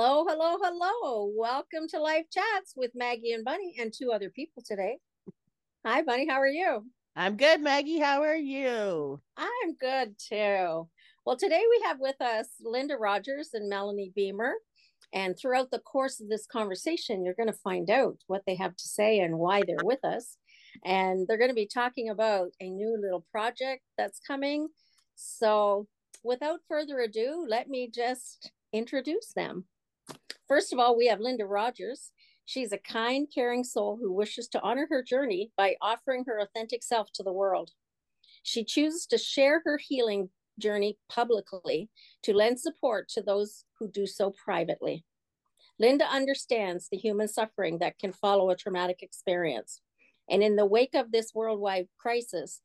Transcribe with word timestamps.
Hello, 0.00 0.24
hello, 0.28 0.56
hello. 0.62 1.32
Welcome 1.36 1.88
to 1.88 1.98
Life 1.98 2.26
Chatz 2.32 2.74
with 2.76 2.92
Maggie 2.94 3.32
and 3.32 3.44
Bunny 3.44 3.74
and 3.80 3.92
two 3.92 4.12
other 4.12 4.30
people 4.30 4.62
today. 4.64 4.98
Hi, 5.84 6.02
Bunny. 6.02 6.28
How 6.28 6.36
are 6.36 6.46
you? 6.46 6.84
I'm 7.16 7.36
good, 7.36 7.60
Maggie. 7.60 7.98
How 7.98 8.22
are 8.22 8.36
you? 8.36 9.20
I'm 9.36 9.74
good 9.74 10.14
too. 10.16 10.88
Well, 11.26 11.36
today 11.36 11.64
we 11.68 11.82
have 11.84 11.98
with 11.98 12.14
us 12.20 12.46
Linda 12.60 12.96
Rodgers 12.96 13.54
and 13.54 13.68
Melanie 13.68 14.12
Beamer. 14.14 14.52
And 15.12 15.36
throughout 15.36 15.72
the 15.72 15.80
course 15.80 16.20
of 16.20 16.28
this 16.28 16.46
conversation, 16.46 17.24
you're 17.24 17.34
going 17.34 17.52
to 17.52 17.64
find 17.64 17.90
out 17.90 18.18
what 18.28 18.44
they 18.46 18.54
have 18.54 18.76
to 18.76 18.88
say 18.88 19.18
and 19.18 19.36
why 19.36 19.64
they're 19.66 19.78
with 19.82 20.04
us. 20.04 20.36
And 20.84 21.26
they're 21.26 21.38
going 21.38 21.50
to 21.50 21.56
be 21.56 21.66
talking 21.66 22.08
about 22.08 22.50
a 22.60 22.70
new 22.70 22.96
little 23.02 23.26
project 23.32 23.82
that's 23.96 24.20
coming. 24.20 24.68
So, 25.16 25.88
without 26.22 26.60
further 26.68 27.00
ado, 27.00 27.44
let 27.48 27.68
me 27.68 27.90
just 27.92 28.52
introduce 28.72 29.32
them. 29.32 29.64
First 30.48 30.72
of 30.72 30.78
all, 30.78 30.96
we 30.96 31.06
have 31.08 31.20
Linda 31.20 31.44
Rodgers. 31.44 32.10
She's 32.46 32.72
a 32.72 32.78
kind, 32.78 33.28
caring 33.32 33.64
soul 33.64 33.98
who 34.00 34.12
wishes 34.12 34.48
to 34.48 34.62
honor 34.62 34.86
her 34.90 35.02
journey 35.02 35.50
by 35.56 35.76
offering 35.82 36.24
her 36.26 36.40
authentic 36.40 36.82
self 36.82 37.12
to 37.14 37.22
the 37.22 37.32
world. 37.32 37.72
She 38.42 38.64
chooses 38.64 39.06
to 39.06 39.18
share 39.18 39.60
her 39.64 39.76
healing 39.76 40.30
journey 40.58 40.96
publicly 41.10 41.90
to 42.22 42.32
lend 42.32 42.58
support 42.58 43.08
to 43.10 43.22
those 43.22 43.64
who 43.78 43.88
do 43.88 44.06
so 44.06 44.30
privately. 44.30 45.04
Linda 45.78 46.06
understands 46.06 46.88
the 46.88 46.96
human 46.96 47.28
suffering 47.28 47.78
that 47.78 47.98
can 47.98 48.12
follow 48.12 48.50
a 48.50 48.56
traumatic 48.56 49.02
experience. 49.02 49.80
And 50.30 50.42
in 50.42 50.56
the 50.56 50.66
wake 50.66 50.94
of 50.94 51.12
this 51.12 51.32
worldwide 51.34 51.88
crisis 51.98 52.60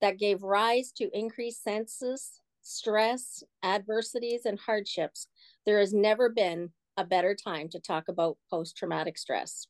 that 0.00 0.18
gave 0.18 0.42
rise 0.42 0.92
to 0.92 1.10
increased 1.12 1.62
census, 1.62 2.40
stress, 2.62 3.42
adversities, 3.62 4.46
and 4.46 4.58
hardships, 4.58 5.26
there 5.66 5.78
has 5.78 5.92
never 5.92 6.28
been 6.28 6.70
a 6.98 7.04
better 7.04 7.34
time 7.34 7.68
to 7.68 7.78
talk 7.78 8.08
about 8.08 8.36
post 8.50 8.76
traumatic 8.76 9.16
stress. 9.16 9.68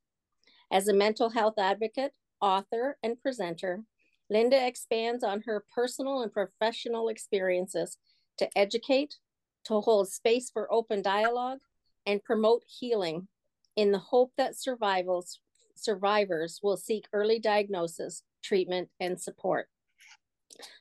As 0.73 0.89
a 0.89 0.95
mental 0.95 1.29
health 1.29 1.59
advocate, 1.59 2.13
author, 2.41 2.97
and 3.03 3.21
presenter, 3.21 3.85
Linda 4.31 4.67
expands 4.67 5.23
on 5.23 5.43
her 5.43 5.65
personal 5.75 6.23
and 6.23 6.33
professional 6.33 7.09
experiences 7.09 7.99
to 8.39 8.49
educate, 8.57 9.17
to 9.65 9.81
hold 9.81 10.09
space 10.09 10.51
for 10.51 10.73
open 10.73 11.03
dialogue, 11.03 11.59
and 12.07 12.25
promote 12.25 12.63
healing 12.67 13.29
in 13.77 13.93
the 13.93 13.99
hope 13.99 14.33
that 14.39 14.59
survivals, 14.59 15.41
survivors 15.75 16.61
will 16.63 16.79
seek 16.79 17.07
early 17.13 17.39
diagnosis, 17.39 18.23
treatment, 18.43 18.89
and 19.01 19.21
support. 19.21 19.69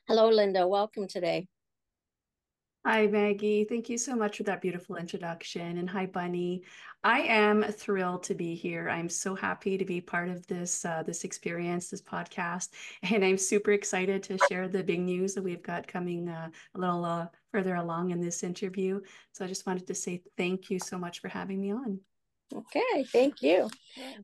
Hello, 0.06 0.30
Linda. 0.30 0.66
Welcome 0.66 1.06
today. 1.06 1.48
Hi, 2.90 3.06
Maggie. 3.06 3.64
Thank 3.64 3.90
you 3.90 3.98
so 3.98 4.16
much 4.16 4.38
for 4.38 4.44
that 4.44 4.62
beautiful 4.62 4.96
introduction. 4.96 5.76
And 5.76 5.90
hi, 5.90 6.06
Bunny. 6.06 6.62
I 7.04 7.20
am 7.20 7.62
thrilled 7.62 8.22
to 8.22 8.34
be 8.34 8.54
here. 8.54 8.88
I'm 8.88 9.10
so 9.10 9.34
happy 9.34 9.76
to 9.76 9.84
be 9.84 10.00
part 10.00 10.30
of 10.30 10.46
this 10.46 10.86
uh, 10.86 11.02
this 11.02 11.24
experience, 11.24 11.90
this 11.90 12.00
podcast, 12.00 12.70
and 13.02 13.22
I'm 13.22 13.36
super 13.36 13.72
excited 13.72 14.22
to 14.22 14.38
share 14.48 14.68
the 14.68 14.82
big 14.82 15.00
news 15.00 15.34
that 15.34 15.42
we've 15.42 15.62
got 15.62 15.86
coming 15.86 16.30
uh, 16.30 16.48
a 16.74 16.78
little 16.78 17.04
uh, 17.04 17.26
further 17.52 17.74
along 17.74 18.12
in 18.12 18.22
this 18.22 18.42
interview. 18.42 19.02
So 19.32 19.44
I 19.44 19.48
just 19.48 19.66
wanted 19.66 19.86
to 19.88 19.94
say 19.94 20.22
thank 20.38 20.70
you 20.70 20.78
so 20.78 20.96
much 20.96 21.20
for 21.20 21.28
having 21.28 21.60
me 21.60 21.72
on. 21.72 22.00
Okay, 22.54 23.04
thank 23.12 23.42
you. 23.42 23.68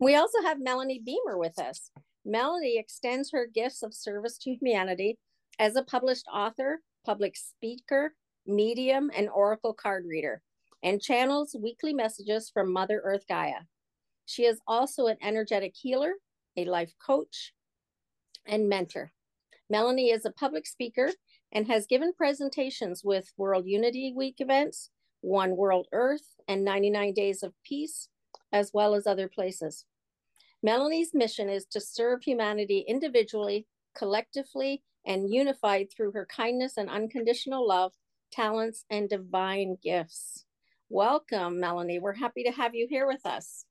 We 0.00 0.16
also 0.16 0.40
have 0.40 0.58
Melanie 0.58 1.02
Beamer 1.04 1.36
with 1.36 1.58
us. 1.58 1.90
Melanie 2.24 2.78
extends 2.78 3.30
her 3.32 3.46
gifts 3.46 3.82
of 3.82 3.92
service 3.92 4.38
to 4.38 4.54
humanity 4.54 5.18
as 5.58 5.76
a 5.76 5.84
published 5.84 6.24
author, 6.32 6.80
public 7.04 7.36
speaker, 7.36 8.14
medium, 8.46 9.10
and 9.16 9.28
oracle 9.28 9.72
card 9.72 10.04
reader, 10.06 10.42
and 10.82 11.00
channels 11.00 11.56
weekly 11.58 11.92
messages 11.92 12.50
from 12.50 12.72
Mother 12.72 13.00
Earth 13.04 13.24
Gaia. 13.28 13.62
She 14.26 14.44
is 14.44 14.60
also 14.66 15.06
an 15.06 15.16
energetic 15.22 15.74
healer, 15.74 16.14
a 16.56 16.64
life 16.64 16.92
coach, 17.04 17.52
and 18.46 18.68
mentor. 18.68 19.12
Melanie 19.70 20.10
is 20.10 20.24
a 20.24 20.30
public 20.30 20.66
speaker 20.66 21.10
and 21.52 21.66
has 21.66 21.86
given 21.86 22.12
presentations 22.12 23.02
with 23.04 23.32
World 23.36 23.66
Unity 23.66 24.12
Week 24.14 24.36
events, 24.38 24.90
One 25.20 25.56
World 25.56 25.88
Earth, 25.92 26.36
and 26.48 26.64
99 26.64 27.14
Days 27.14 27.42
of 27.42 27.54
Peace, 27.64 28.08
as 28.52 28.72
well 28.74 28.94
as 28.94 29.06
other 29.06 29.28
places. 29.28 29.84
Melanie's 30.62 31.14
mission 31.14 31.48
is 31.48 31.66
to 31.66 31.80
serve 31.80 32.22
humanity 32.22 32.84
individually, 32.88 33.66
collectively, 33.96 34.82
and 35.06 35.32
unified 35.32 35.88
through 35.90 36.12
her 36.12 36.26
kindness 36.26 36.76
and 36.76 36.88
unconditional 36.88 37.66
love 37.66 37.92
talents, 38.34 38.84
and 38.90 39.08
divine 39.08 39.76
gifts. 39.82 40.44
Welcome, 40.88 41.60
Melanie. 41.60 41.98
We're 41.98 42.14
happy 42.14 42.42
to 42.44 42.50
have 42.50 42.74
you 42.74 42.86
here 42.88 43.06
with 43.06 43.24
us. 43.24 43.64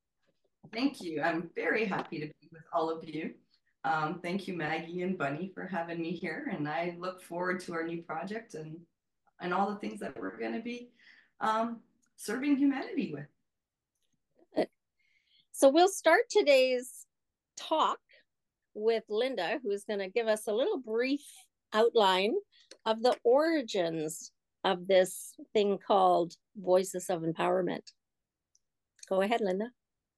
Thank 0.74 1.02
you. 1.02 1.22
I'm 1.22 1.50
very 1.56 1.86
happy 1.86 2.20
to 2.20 2.28
be 2.28 2.50
with 2.52 2.64
all 2.72 2.90
of 2.90 3.08
you. 3.08 3.34
Um, 3.84 4.20
thank 4.24 4.48
you, 4.48 4.56
Maggie 4.56 5.02
and 5.02 5.18
Bunny, 5.18 5.52
for 5.54 5.68
having 5.68 6.02
me 6.02 6.12
here. 6.12 6.50
And 6.56 6.68
I 6.68 6.96
look 6.98 7.22
forward 7.22 7.60
to 7.62 7.74
our 7.74 7.84
new 7.84 8.02
project 8.02 8.56
and, 8.56 8.78
and 9.42 9.54
all 9.54 9.70
the 9.70 9.76
things 9.76 10.00
that 10.00 10.18
we're 10.18 10.38
going 10.38 10.54
to 10.54 10.62
be 10.62 10.92
um, 11.42 11.82
serving 12.16 12.56
humanity 12.56 13.14
with. 13.14 14.68
So 15.52 15.70
we'll 15.70 15.90
start 15.90 16.22
today's 16.30 17.06
talk 17.58 18.00
with 18.74 19.04
Linda, 19.08 19.60
who's 19.62 19.84
going 19.84 20.00
to 20.00 20.10
give 20.10 20.28
us 20.28 20.48
a 20.48 20.54
little 20.54 20.80
brief 20.80 21.22
outline 21.74 22.34
of 22.86 23.04
the 23.04 23.16
origins 23.24 24.32
of 24.64 24.88
this 24.88 25.34
thing 25.54 25.78
called 25.86 26.34
Voices 26.56 27.10
of 27.10 27.22
Empowerment. 27.22 27.92
Go 29.10 29.22
ahead, 29.22 29.42
Linda. 29.42 29.70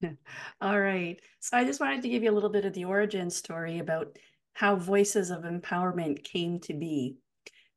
All 0.62 0.80
right. 0.80 1.20
So 1.40 1.58
I 1.58 1.64
just 1.64 1.80
wanted 1.80 2.02
to 2.04 2.10
give 2.10 2.24
you 2.24 2.32
a 2.32 2.34
little 2.34 2.50
bit 2.50 2.66
of 2.66 2.74
the 2.74 2.86
origin 2.86 3.30
story 3.30 3.80
about 3.80 4.18
how 4.54 4.76
Voices 4.76 5.32
of 5.32 5.44
Empowerment 5.44 6.24
came 6.24 6.60
to 6.62 6.74
be. 6.74 7.18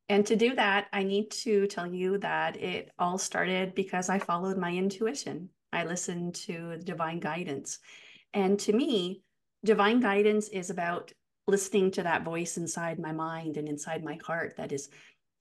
And 0.07 0.25
to 0.25 0.35
do 0.35 0.55
that, 0.55 0.87
I 0.91 1.03
need 1.03 1.29
to 1.31 1.67
tell 1.67 1.87
you 1.87 2.17
that 2.19 2.57
it 2.57 2.89
all 2.97 3.17
started 3.17 3.75
because 3.75 4.09
I 4.09 4.17
followed 4.17 4.57
my 4.57 4.71
intuition. 4.71 5.49
I 5.71 5.85
listened 5.85 6.35
to 6.35 6.77
divine 6.77 7.19
guidance. 7.19 7.79
And 8.33 8.59
to 8.61 8.73
me, 8.73 9.21
divine 9.63 9.99
guidance 9.99 10.49
is 10.49 10.69
about 10.69 11.11
listening 11.47 11.91
to 11.91 12.03
that 12.03 12.23
voice 12.23 12.57
inside 12.57 12.99
my 12.99 13.11
mind 13.11 13.57
and 13.57 13.67
inside 13.67 14.03
my 14.03 14.17
heart 14.25 14.55
that 14.57 14.71
is 14.71 14.89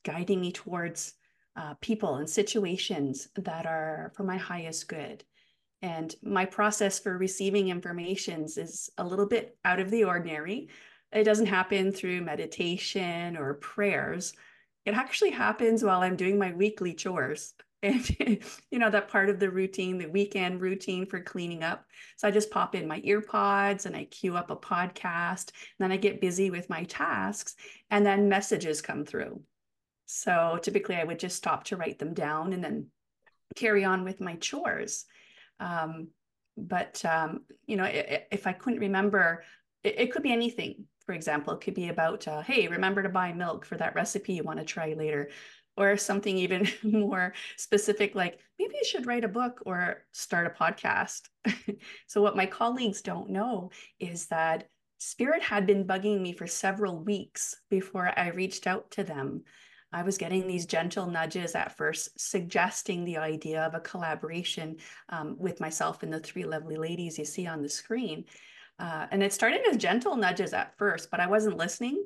guiding 0.04 0.40
me 0.40 0.52
towards 0.52 1.14
uh, 1.58 1.74
people 1.80 2.14
and 2.16 2.30
situations 2.30 3.28
that 3.34 3.66
are 3.66 4.12
for 4.14 4.22
my 4.22 4.36
highest 4.36 4.88
good. 4.88 5.24
And 5.82 6.14
my 6.22 6.44
process 6.44 7.00
for 7.00 7.18
receiving 7.18 7.68
informations 7.68 8.56
is 8.56 8.90
a 8.96 9.04
little 9.04 9.26
bit 9.26 9.56
out 9.64 9.80
of 9.80 9.90
the 9.90 10.04
ordinary. 10.04 10.68
It 11.12 11.24
doesn't 11.24 11.46
happen 11.46 11.90
through 11.90 12.22
meditation 12.22 13.36
or 13.36 13.54
prayers. 13.54 14.34
It 14.84 14.94
actually 14.94 15.30
happens 15.30 15.82
while 15.82 16.00
I'm 16.00 16.16
doing 16.16 16.38
my 16.38 16.52
weekly 16.52 16.94
chores. 16.94 17.54
And, 17.80 18.42
you 18.72 18.80
know, 18.80 18.90
that 18.90 19.06
part 19.06 19.30
of 19.30 19.38
the 19.38 19.52
routine, 19.52 19.98
the 19.98 20.08
weekend 20.08 20.60
routine 20.60 21.06
for 21.06 21.20
cleaning 21.20 21.62
up. 21.62 21.84
So 22.16 22.26
I 22.26 22.32
just 22.32 22.50
pop 22.50 22.74
in 22.74 22.88
my 22.88 23.00
ear 23.04 23.20
pods 23.20 23.86
and 23.86 23.94
I 23.94 24.06
queue 24.06 24.36
up 24.36 24.50
a 24.50 24.56
podcast. 24.56 25.52
Then 25.78 25.92
I 25.92 25.96
get 25.96 26.20
busy 26.20 26.50
with 26.50 26.68
my 26.68 26.82
tasks 26.82 27.54
and 27.88 28.04
then 28.04 28.28
messages 28.28 28.82
come 28.82 29.04
through. 29.04 29.42
So 30.10 30.58
typically 30.62 30.96
I 30.96 31.04
would 31.04 31.18
just 31.18 31.36
stop 31.36 31.64
to 31.64 31.76
write 31.76 31.98
them 31.98 32.14
down 32.14 32.54
and 32.54 32.64
then 32.64 32.86
carry 33.54 33.84
on 33.84 34.04
with 34.04 34.22
my 34.22 34.36
chores. 34.36 35.04
Um, 35.60 36.08
but, 36.56 37.04
um, 37.04 37.42
you 37.66 37.76
know, 37.76 37.84
if 37.84 38.46
I 38.46 38.54
couldn't 38.54 38.80
remember, 38.80 39.44
it, 39.84 40.10
could 40.10 40.22
be 40.22 40.32
anything. 40.32 40.86
For 41.04 41.12
example, 41.12 41.52
it 41.52 41.60
could 41.60 41.74
be 41.74 41.90
about, 41.90 42.26
uh, 42.26 42.40
hey, 42.40 42.68
remember 42.68 43.02
to 43.02 43.10
buy 43.10 43.34
milk 43.34 43.66
for 43.66 43.76
that 43.76 43.94
recipe 43.94 44.32
you 44.32 44.44
want 44.44 44.58
to 44.58 44.64
try 44.64 44.94
later. 44.94 45.28
Or 45.76 45.96
something 45.98 46.36
even 46.38 46.66
more 46.82 47.34
specific, 47.56 48.14
like 48.14 48.40
maybe 48.58 48.74
you 48.76 48.84
should 48.84 49.06
write 49.06 49.24
a 49.24 49.28
book 49.28 49.62
or 49.66 50.06
start 50.12 50.46
a 50.46 50.50
podcast. 50.50 51.28
so, 52.08 52.20
what 52.20 52.34
my 52.34 52.46
colleagues 52.46 53.00
don't 53.02 53.30
know 53.30 53.70
is 54.00 54.26
that 54.26 54.68
Spirit 54.98 55.42
had 55.42 55.66
been 55.66 55.86
bugging 55.86 56.20
me 56.20 56.32
for 56.32 56.48
several 56.48 56.98
weeks 56.98 57.54
before 57.70 58.12
I 58.18 58.30
reached 58.30 58.66
out 58.66 58.90
to 58.92 59.04
them. 59.04 59.44
I 59.92 60.02
was 60.02 60.18
getting 60.18 60.46
these 60.46 60.66
gentle 60.66 61.06
nudges 61.06 61.54
at 61.54 61.76
first, 61.76 62.20
suggesting 62.20 63.04
the 63.04 63.16
idea 63.16 63.62
of 63.62 63.74
a 63.74 63.80
collaboration 63.80 64.76
um, 65.08 65.36
with 65.38 65.60
myself 65.60 66.02
and 66.02 66.12
the 66.12 66.20
three 66.20 66.44
lovely 66.44 66.76
ladies 66.76 67.18
you 67.18 67.24
see 67.24 67.46
on 67.46 67.62
the 67.62 67.68
screen. 67.68 68.24
Uh, 68.78 69.06
and 69.10 69.22
it 69.22 69.32
started 69.32 69.62
as 69.68 69.76
gentle 69.76 70.14
nudges 70.14 70.52
at 70.52 70.76
first, 70.76 71.10
but 71.10 71.20
I 71.20 71.26
wasn't 71.26 71.56
listening. 71.56 72.04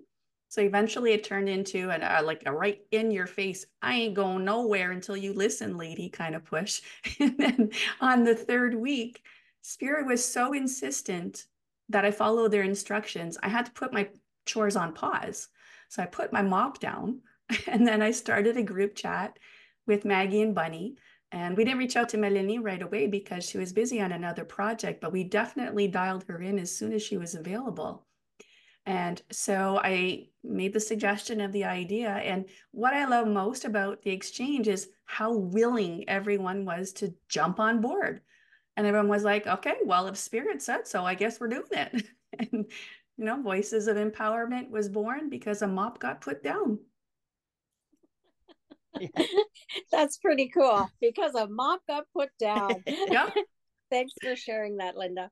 So 0.49 0.61
eventually 0.61 1.13
it 1.13 1.25
turned 1.25 1.49
into 1.49 1.91
an, 1.91 2.03
uh, 2.03 2.21
like 2.25 2.43
a 2.47 2.53
right 2.53 2.81
in 2.91 3.11
your 3.11 3.27
face, 3.27 3.67
I 3.81 3.95
ain't 3.95 4.15
going 4.15 4.45
nowhere 4.45 4.93
until 4.93 5.17
you 5.17 5.33
listen, 5.33 5.77
lady 5.77 6.09
kind 6.09 6.35
of 6.35 6.45
push. 6.45 6.83
and 7.21 7.37
then 7.39 7.71
on 8.01 8.23
the 8.23 8.35
third 8.35 8.75
week, 8.75 9.23
Spirit 9.63 10.07
was 10.07 10.25
so 10.25 10.53
insistent 10.53 11.47
that 11.89 12.05
I 12.05 12.11
follow 12.11 12.49
their 12.49 12.63
instructions. 12.63 13.39
I 13.43 13.49
had 13.49 13.67
to 13.67 13.73
put 13.73 13.93
my 13.93 14.09
chores 14.47 14.77
on 14.77 14.93
pause. 14.93 15.49
So 15.89 16.03
I 16.03 16.07
put 16.07 16.33
my 16.33 16.43
mop 16.43 16.81
down 16.81 17.21
and 17.67 17.87
then 17.87 18.03
I 18.03 18.11
started 18.13 18.57
a 18.57 18.63
group 18.63 18.95
chat 18.95 19.39
with 19.87 20.05
Maggie 20.05 20.43
and 20.43 20.55
Bunny 20.55 20.97
And 21.33 21.57
we 21.57 21.65
didn't 21.65 21.79
reach 21.81 21.97
out 21.97 22.11
to 22.11 22.19
Melanie 22.19 22.59
right 22.59 22.83
away 22.83 23.07
because 23.07 23.45
she 23.49 23.59
was 23.59 23.73
busy 23.73 24.01
on 24.01 24.13
another 24.13 24.45
project, 24.45 25.01
but 25.01 25.13
we 25.13 25.25
definitely 25.25 25.89
dialed 25.89 26.25
her 26.29 26.41
in 26.43 26.59
as 26.59 26.77
soon 26.77 26.93
as 26.93 27.03
she 27.03 27.17
was 27.17 27.35
available. 27.35 28.07
And 28.87 29.23
so 29.31 29.81
I 29.83 30.29
made 30.45 30.73
the 30.73 30.81
suggestion 30.81 31.41
of 31.41 31.53
the 31.53 31.65
idea. 31.65 32.11
And 32.11 32.47
what 32.73 32.95
I 32.95 33.05
love 33.07 33.29
most 33.29 33.65
about 33.65 34.03
the 34.03 34.11
exchange 34.11 34.69
is 34.69 34.89
how 35.07 35.35
willing 35.37 36.09
everyone 36.09 36.65
was 36.65 36.93
to 36.95 37.15
jump 37.29 37.61
on 37.61 37.81
board. 37.81 38.23
And 38.77 38.87
everyone 38.87 39.09
was 39.09 39.25
like, 39.25 39.47
okay, 39.47 39.77
well, 39.85 40.09
if 40.09 40.17
Spirit 40.17 40.63
said 40.63 40.87
so, 40.89 41.05
I 41.05 41.15
guess 41.15 41.41
we're 41.41 41.49
doing 41.49 41.65
it. 41.73 42.07
and, 42.41 42.67
you 43.17 43.25
know, 43.25 43.41
Voices 43.43 43.89
of 43.89 43.97
Empowerment 43.97 44.71
was 44.71 44.89
born 44.89 45.31
because 45.31 45.63
a 45.63 45.69
mop 45.69 45.99
got 46.01 46.21
put 46.23 46.43
down. 46.43 46.81
That's 49.93 50.19
pretty 50.19 50.49
cool 50.49 50.89
because 51.01 51.35
a 51.35 51.49
mop 51.49 51.81
got 51.87 52.05
put 52.15 52.31
down. 52.39 52.77
yeah. 52.87 53.31
Thanks 53.91 54.13
for 54.23 54.37
sharing 54.37 54.79
that, 54.79 54.97
Linda. 54.97 55.31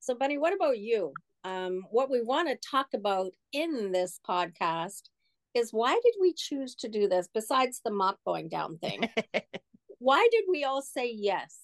So, 0.00 0.14
Bunny, 0.14 0.38
what 0.38 0.54
about 0.54 0.78
you? 0.78 1.12
Um, 1.44 1.84
what 1.90 2.10
we 2.10 2.22
want 2.22 2.48
to 2.48 2.68
talk 2.68 2.88
about 2.94 3.32
in 3.52 3.92
this 3.92 4.20
podcast 4.28 5.02
is 5.54 5.72
why 5.72 5.92
did 5.92 6.14
we 6.20 6.34
choose 6.34 6.74
to 6.76 6.88
do 6.88 7.08
this 7.08 7.28
besides 7.32 7.80
the 7.84 7.90
mop 7.90 8.18
going 8.26 8.48
down 8.48 8.78
thing? 8.78 9.08
why 9.98 10.28
did 10.30 10.44
we 10.48 10.64
all 10.64 10.82
say 10.82 11.10
yes? 11.10 11.58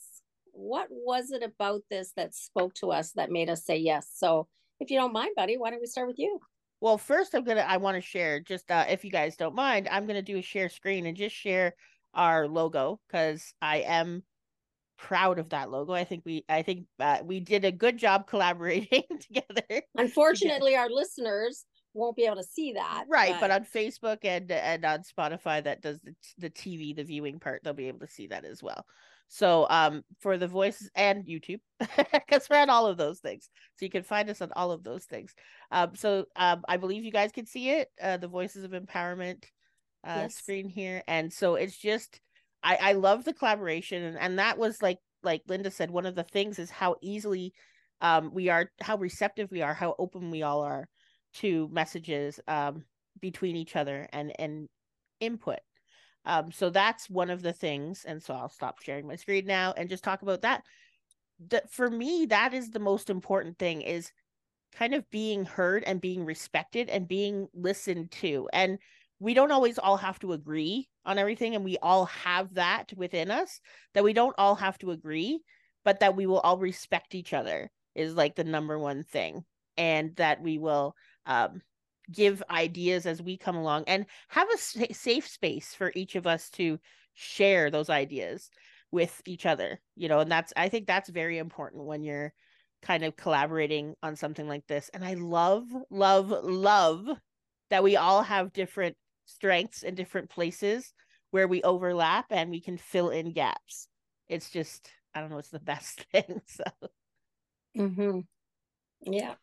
What 0.52 0.88
was 0.90 1.31
it 1.31 1.43
about 1.43 1.82
this 1.90 2.12
that 2.17 2.34
spoke 2.34 2.75
to 2.75 2.93
us 2.93 3.12
that 3.12 3.31
made 3.31 3.50
us 3.50 3.64
say 3.64 3.76
yes? 3.76 4.08
So, 4.14 4.49
if 4.81 4.90
you 4.90 4.99
don't 4.99 5.12
mind, 5.12 5.31
buddy, 5.37 5.56
why 5.56 5.70
don't 5.70 5.81
we 5.81 5.87
start 5.87 6.08
with 6.08 6.19
you? 6.19 6.40
Well, 6.82 6.99
first 6.99 7.32
I'm 7.32 7.44
gonna 7.44 7.61
I 7.61 7.76
want 7.76 7.94
to 7.94 8.00
share 8.00 8.40
just 8.40 8.69
uh, 8.69 8.84
if 8.88 9.05
you 9.05 9.11
guys 9.12 9.37
don't 9.37 9.55
mind, 9.55 9.87
I'm 9.88 10.05
gonna 10.05 10.20
do 10.20 10.38
a 10.38 10.43
share 10.43 10.69
screen 10.69 11.06
and 11.06 11.17
just 11.17 11.32
share 11.32 11.76
our 12.12 12.49
logo 12.49 12.99
because 13.06 13.55
I 13.62 13.82
am 13.82 14.25
proud 14.99 15.38
of 15.38 15.50
that 15.50 15.70
logo. 15.70 15.93
I 15.93 16.02
think 16.02 16.25
we 16.26 16.44
I 16.49 16.62
think 16.62 16.87
uh, 16.99 17.19
we 17.23 17.38
did 17.38 17.64
a 17.64 17.70
good 17.70 17.99
job 17.99 18.26
collaborating 18.26 19.05
together. 19.20 19.82
Unfortunately, 19.94 20.75
our 20.76 20.90
listeners 20.90 21.67
won't 21.94 22.17
be 22.17 22.25
able 22.25 22.38
to 22.38 22.43
see 22.43 22.73
that. 22.73 23.05
Right, 23.08 23.37
but... 23.38 23.43
but, 23.43 23.50
on 23.52 23.64
Facebook 23.64 24.19
and 24.25 24.50
and 24.50 24.84
on 24.84 25.02
Spotify 25.05 25.62
that 25.62 25.82
does 25.82 26.00
the 26.00 26.17
the 26.38 26.50
TV 26.50 26.96
the 26.96 27.05
viewing 27.05 27.38
part, 27.38 27.62
they'll 27.62 27.75
be 27.75 27.87
able 27.87 28.00
to 28.00 28.08
see 28.08 28.26
that 28.26 28.44
as 28.44 28.61
well. 28.61 28.84
So 29.34 29.67
um 29.70 30.02
for 30.20 30.37
the 30.37 30.46
voices 30.46 30.90
and 30.94 31.25
YouTube, 31.25 31.61
because 32.12 32.50
we're 32.50 32.58
on 32.58 32.69
all 32.69 32.87
of 32.87 32.99
those 32.99 33.19
things. 33.19 33.49
So 33.79 33.87
you 33.87 33.90
can 33.90 34.02
find 34.02 34.29
us 34.29 34.43
on 34.43 34.52
all 34.55 34.70
of 34.73 34.84
those 34.84 35.06
things. 35.06 35.34
Um 35.70 35.94
so 35.94 36.26
um 36.37 36.62
I 36.69 36.76
believe 36.76 37.02
you 37.02 37.11
guys 37.11 37.32
can 37.32 37.46
see 37.46 37.70
it, 37.70 37.88
uh 38.00 38.19
the 38.19 38.29
voices 38.29 38.62
of 38.62 38.73
empowerment 38.73 39.44
uh 40.05 40.25
yes. 40.25 40.34
screen 40.34 40.69
here. 40.69 41.02
And 41.08 41.32
so 41.32 41.55
it's 41.55 41.79
just 41.79 42.20
I 42.62 42.76
I 42.76 42.93
love 42.93 43.25
the 43.25 43.32
collaboration 43.32 44.02
and, 44.02 44.19
and 44.19 44.38
that 44.38 44.58
was 44.58 44.82
like 44.82 44.99
like 45.23 45.40
Linda 45.49 45.70
said, 45.70 45.90
one 45.90 46.05
of 46.05 46.14
the 46.14 46.25
things 46.25 46.58
is 46.58 46.69
how 46.69 46.96
easily 47.00 47.55
um 48.02 48.34
we 48.34 48.50
are 48.50 48.70
how 48.82 48.99
receptive 48.99 49.50
we 49.50 49.62
are, 49.62 49.73
how 49.73 49.94
open 49.99 50.31
we 50.31 50.43
all 50.43 50.61
are 50.61 50.87
to 51.37 51.70
messages 51.73 52.38
um 52.49 52.84
between 53.23 53.56
each 53.56 53.76
other 53.76 54.06
and 54.12 54.38
and 54.38 54.69
input 55.20 55.61
um, 56.24 56.52
so 56.52 56.70
that's 56.70 57.10
one 57.10 57.30
of 57.30 57.42
the 57.42 57.52
things. 57.52 58.04
And 58.04 58.22
so 58.22 58.34
I'll 58.34 58.48
stop 58.48 58.80
sharing 58.80 59.06
my 59.06 59.16
screen 59.16 59.46
now 59.46 59.74
and 59.76 59.88
just 59.88 60.04
talk 60.04 60.22
about 60.22 60.42
that. 60.42 60.62
That 61.48 61.70
for 61.70 61.90
me, 61.90 62.26
that 62.26 62.54
is 62.54 62.70
the 62.70 62.78
most 62.78 63.10
important 63.10 63.58
thing 63.58 63.82
is 63.82 64.12
kind 64.72 64.94
of 64.94 65.08
being 65.10 65.44
heard 65.44 65.84
and 65.84 66.00
being 66.00 66.24
respected 66.24 66.88
and 66.88 67.08
being 67.08 67.48
listened 67.54 68.10
to. 68.12 68.48
And 68.52 68.78
we 69.19 69.34
don't 69.34 69.52
always 69.52 69.78
all 69.78 69.96
have 69.96 70.19
to 70.20 70.32
agree 70.32 70.88
on 71.04 71.19
everything. 71.19 71.54
And 71.54 71.64
we 71.64 71.76
all 71.78 72.06
have 72.06 72.54
that 72.54 72.92
within 72.96 73.30
us 73.30 73.60
that 73.94 74.04
we 74.04 74.12
don't 74.12 74.34
all 74.38 74.54
have 74.54 74.78
to 74.78 74.92
agree, 74.92 75.40
but 75.84 76.00
that 76.00 76.16
we 76.16 76.26
will 76.26 76.40
all 76.40 76.58
respect 76.58 77.14
each 77.14 77.32
other 77.32 77.70
is 77.94 78.14
like 78.14 78.36
the 78.36 78.44
number 78.44 78.78
one 78.78 79.04
thing. 79.04 79.44
And 79.76 80.14
that 80.16 80.42
we 80.42 80.58
will 80.58 80.94
um 81.26 81.62
give 82.12 82.42
ideas 82.50 83.06
as 83.06 83.22
we 83.22 83.36
come 83.36 83.56
along 83.56 83.84
and 83.86 84.06
have 84.28 84.48
a 84.52 84.92
safe 84.94 85.26
space 85.26 85.74
for 85.74 85.92
each 85.94 86.14
of 86.14 86.26
us 86.26 86.50
to 86.50 86.78
share 87.14 87.70
those 87.70 87.90
ideas 87.90 88.50
with 88.90 89.22
each 89.24 89.46
other 89.46 89.80
you 89.96 90.08
know 90.08 90.20
and 90.20 90.30
that's 90.30 90.52
i 90.56 90.68
think 90.68 90.86
that's 90.86 91.08
very 91.08 91.38
important 91.38 91.84
when 91.84 92.02
you're 92.02 92.32
kind 92.82 93.04
of 93.04 93.16
collaborating 93.16 93.94
on 94.02 94.16
something 94.16 94.48
like 94.48 94.66
this. 94.66 94.90
And 94.92 95.04
i 95.04 95.14
love 95.14 95.64
love 95.90 96.30
love 96.42 97.08
that 97.70 97.84
we 97.84 97.96
all 97.96 98.22
have 98.22 98.52
different 98.52 98.96
strengths 99.24 99.82
and 99.82 99.96
different 99.96 100.28
places 100.28 100.92
where 101.30 101.48
we 101.48 101.62
overlap 101.62 102.26
and 102.30 102.50
we 102.50 102.60
can 102.60 102.76
fill 102.76 103.08
in 103.08 103.32
gaps. 103.32 103.88
It's 104.28 104.50
just 104.50 104.90
i 105.14 105.20
don't 105.20 105.30
know 105.30 105.38
it's 105.38 105.50
the 105.50 105.60
best 105.60 106.04
thing 106.12 106.42
so. 106.46 106.64
Mm-hmm. 107.76 108.20
yeah 109.10 109.34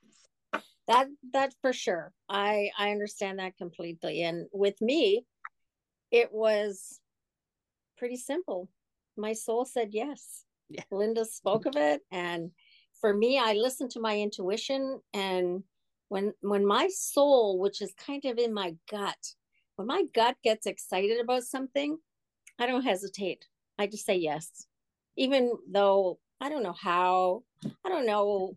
that 0.89 1.07
that 1.33 1.53
for 1.61 1.71
sure. 1.71 2.11
I 2.27 2.71
i 2.77 2.91
understand 2.91 3.39
that 3.39 3.57
completely. 3.57 4.23
And 4.23 4.47
with 4.51 4.81
me 4.81 5.25
it 6.11 6.31
was 6.31 6.99
pretty 7.97 8.17
simple. 8.17 8.69
My 9.15 9.33
soul 9.33 9.65
said 9.65 9.89
yes. 9.91 10.45
Yeah. 10.69 10.83
linda 10.91 11.25
spoke 11.25 11.65
of 11.65 11.75
it. 11.75 12.01
And 12.11 12.51
for 12.99 13.13
me 13.13 13.39
i 13.39 13.53
listened 13.53 13.91
to 13.91 13.99
my 14.01 14.17
intuition. 14.17 14.99
And 15.13 15.63
when 16.09 16.33
when 16.41 16.65
my 16.65 16.89
soul 16.91 17.59
which 17.59 17.81
is 17.81 17.93
kind 17.93 18.25
of 18.25 18.37
in 18.37 18.53
my 18.53 18.75
gut 18.89 19.35
when 19.75 19.87
my 19.87 20.03
gut 20.13 20.35
gets 20.43 20.65
excited 20.65 21.19
about 21.21 21.43
something 21.43 21.97
i 22.57 22.65
don't 22.65 22.83
hesitate. 22.83 23.45
I 23.77 23.87
just 23.87 24.05
say 24.05 24.15
yes. 24.17 24.65
Even 25.15 25.53
though 25.71 26.19
i 26.41 26.49
don't 26.49 26.63
know 26.63 26.75
how 26.89 27.43
i 27.85 27.89
don't 27.89 28.07
know 28.07 28.55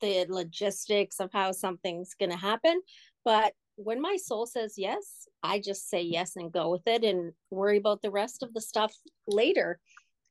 the 0.00 0.26
logistics 0.28 1.20
of 1.20 1.30
how 1.32 1.52
something's 1.52 2.14
going 2.14 2.30
to 2.30 2.36
happen. 2.36 2.80
But 3.24 3.52
when 3.76 4.00
my 4.00 4.16
soul 4.16 4.46
says 4.46 4.74
yes, 4.76 5.28
I 5.42 5.60
just 5.60 5.88
say 5.88 6.02
yes 6.02 6.36
and 6.36 6.52
go 6.52 6.70
with 6.70 6.86
it 6.86 7.04
and 7.04 7.32
worry 7.50 7.78
about 7.78 8.02
the 8.02 8.10
rest 8.10 8.42
of 8.42 8.52
the 8.52 8.60
stuff 8.60 8.92
later. 9.26 9.78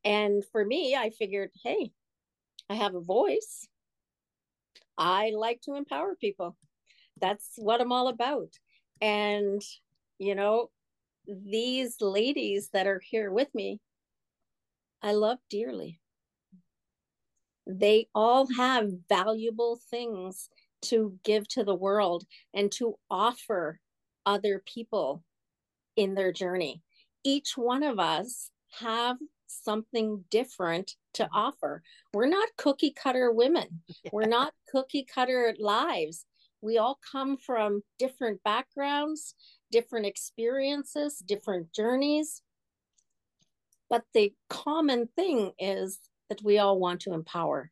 And 0.03 0.43
for 0.51 0.65
me, 0.65 0.95
I 0.95 1.11
figured, 1.11 1.51
hey, 1.63 1.91
I 2.69 2.75
have 2.75 2.95
a 2.95 3.01
voice. 3.01 3.67
I 4.97 5.31
like 5.35 5.61
to 5.61 5.75
empower 5.75 6.15
people. 6.15 6.57
That's 7.19 7.53
what 7.57 7.81
I'm 7.81 7.91
all 7.91 8.07
about. 8.07 8.49
And, 9.01 9.61
you 10.19 10.35
know, 10.35 10.69
these 11.27 11.97
ladies 12.01 12.69
that 12.73 12.87
are 12.87 13.01
here 13.03 13.31
with 13.31 13.53
me, 13.53 13.79
I 15.01 15.13
love 15.13 15.37
dearly 15.49 15.99
they 17.67 18.07
all 18.15 18.47
have 18.55 18.89
valuable 19.09 19.79
things 19.89 20.49
to 20.83 21.17
give 21.23 21.47
to 21.49 21.63
the 21.63 21.75
world 21.75 22.23
and 22.53 22.71
to 22.71 22.95
offer 23.09 23.79
other 24.25 24.63
people 24.65 25.23
in 25.95 26.15
their 26.15 26.31
journey. 26.31 26.81
Each 27.23 27.57
one 27.57 27.83
of 27.83 27.99
us 27.99 28.51
have 28.79 29.17
something 29.47 30.23
different 30.29 30.95
to 31.15 31.27
offer. 31.33 31.81
We're 32.13 32.27
not 32.27 32.49
cookie 32.57 32.91
cutter 32.91 33.31
women. 33.31 33.81
We're 34.11 34.27
not 34.27 34.53
cookie 34.71 35.05
cutter 35.13 35.55
lives. 35.59 36.25
We 36.61 36.77
all 36.77 36.99
come 37.11 37.37
from 37.37 37.81
different 37.99 38.41
backgrounds, 38.43 39.35
different 39.71 40.05
experiences, 40.05 41.17
different 41.25 41.73
journeys. 41.73 42.41
But 43.89 44.03
the 44.13 44.33
common 44.49 45.07
thing 45.15 45.51
is 45.59 45.99
that 46.29 46.43
we 46.43 46.57
all 46.57 46.79
want 46.79 47.01
to 47.01 47.13
empower 47.13 47.71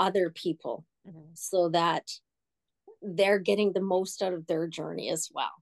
other 0.00 0.30
people 0.30 0.84
mm-hmm. 1.06 1.30
so 1.34 1.68
that 1.70 2.08
they're 3.02 3.38
getting 3.38 3.72
the 3.72 3.80
most 3.80 4.22
out 4.22 4.32
of 4.32 4.46
their 4.46 4.66
journey 4.66 5.10
as 5.10 5.28
well. 5.32 5.52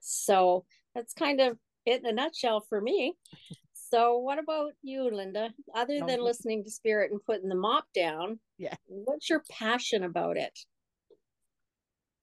So 0.00 0.64
that's 0.94 1.14
kind 1.14 1.40
of 1.40 1.58
it 1.86 2.00
in 2.00 2.06
a 2.06 2.12
nutshell 2.12 2.60
for 2.68 2.80
me. 2.80 3.14
So, 3.90 4.18
what 4.18 4.38
about 4.38 4.72
you, 4.82 5.10
Linda? 5.10 5.50
Other 5.74 6.00
than 6.06 6.22
listening 6.22 6.62
to 6.64 6.70
Spirit 6.70 7.10
and 7.10 7.24
putting 7.24 7.48
the 7.48 7.54
mop 7.54 7.86
down, 7.94 8.38
yeah, 8.58 8.74
what's 8.86 9.30
your 9.30 9.42
passion 9.50 10.02
about 10.02 10.36
it? 10.36 10.58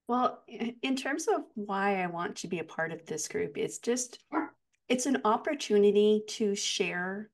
Well, 0.08 0.44
in 0.48 0.96
terms 0.96 1.27
of 1.27 1.42
why 1.56 2.04
I 2.04 2.08
want 2.08 2.36
to 2.38 2.48
be 2.48 2.60
a 2.60 2.63
part 2.63 2.92
of 2.92 3.04
this 3.08 3.27
group, 3.27 3.58
it's 3.58 3.80
just 3.80 4.20
it's 4.88 5.08
an 5.08 5.22
opportunity 5.25 6.22
to 6.27 6.54
share 6.54 7.32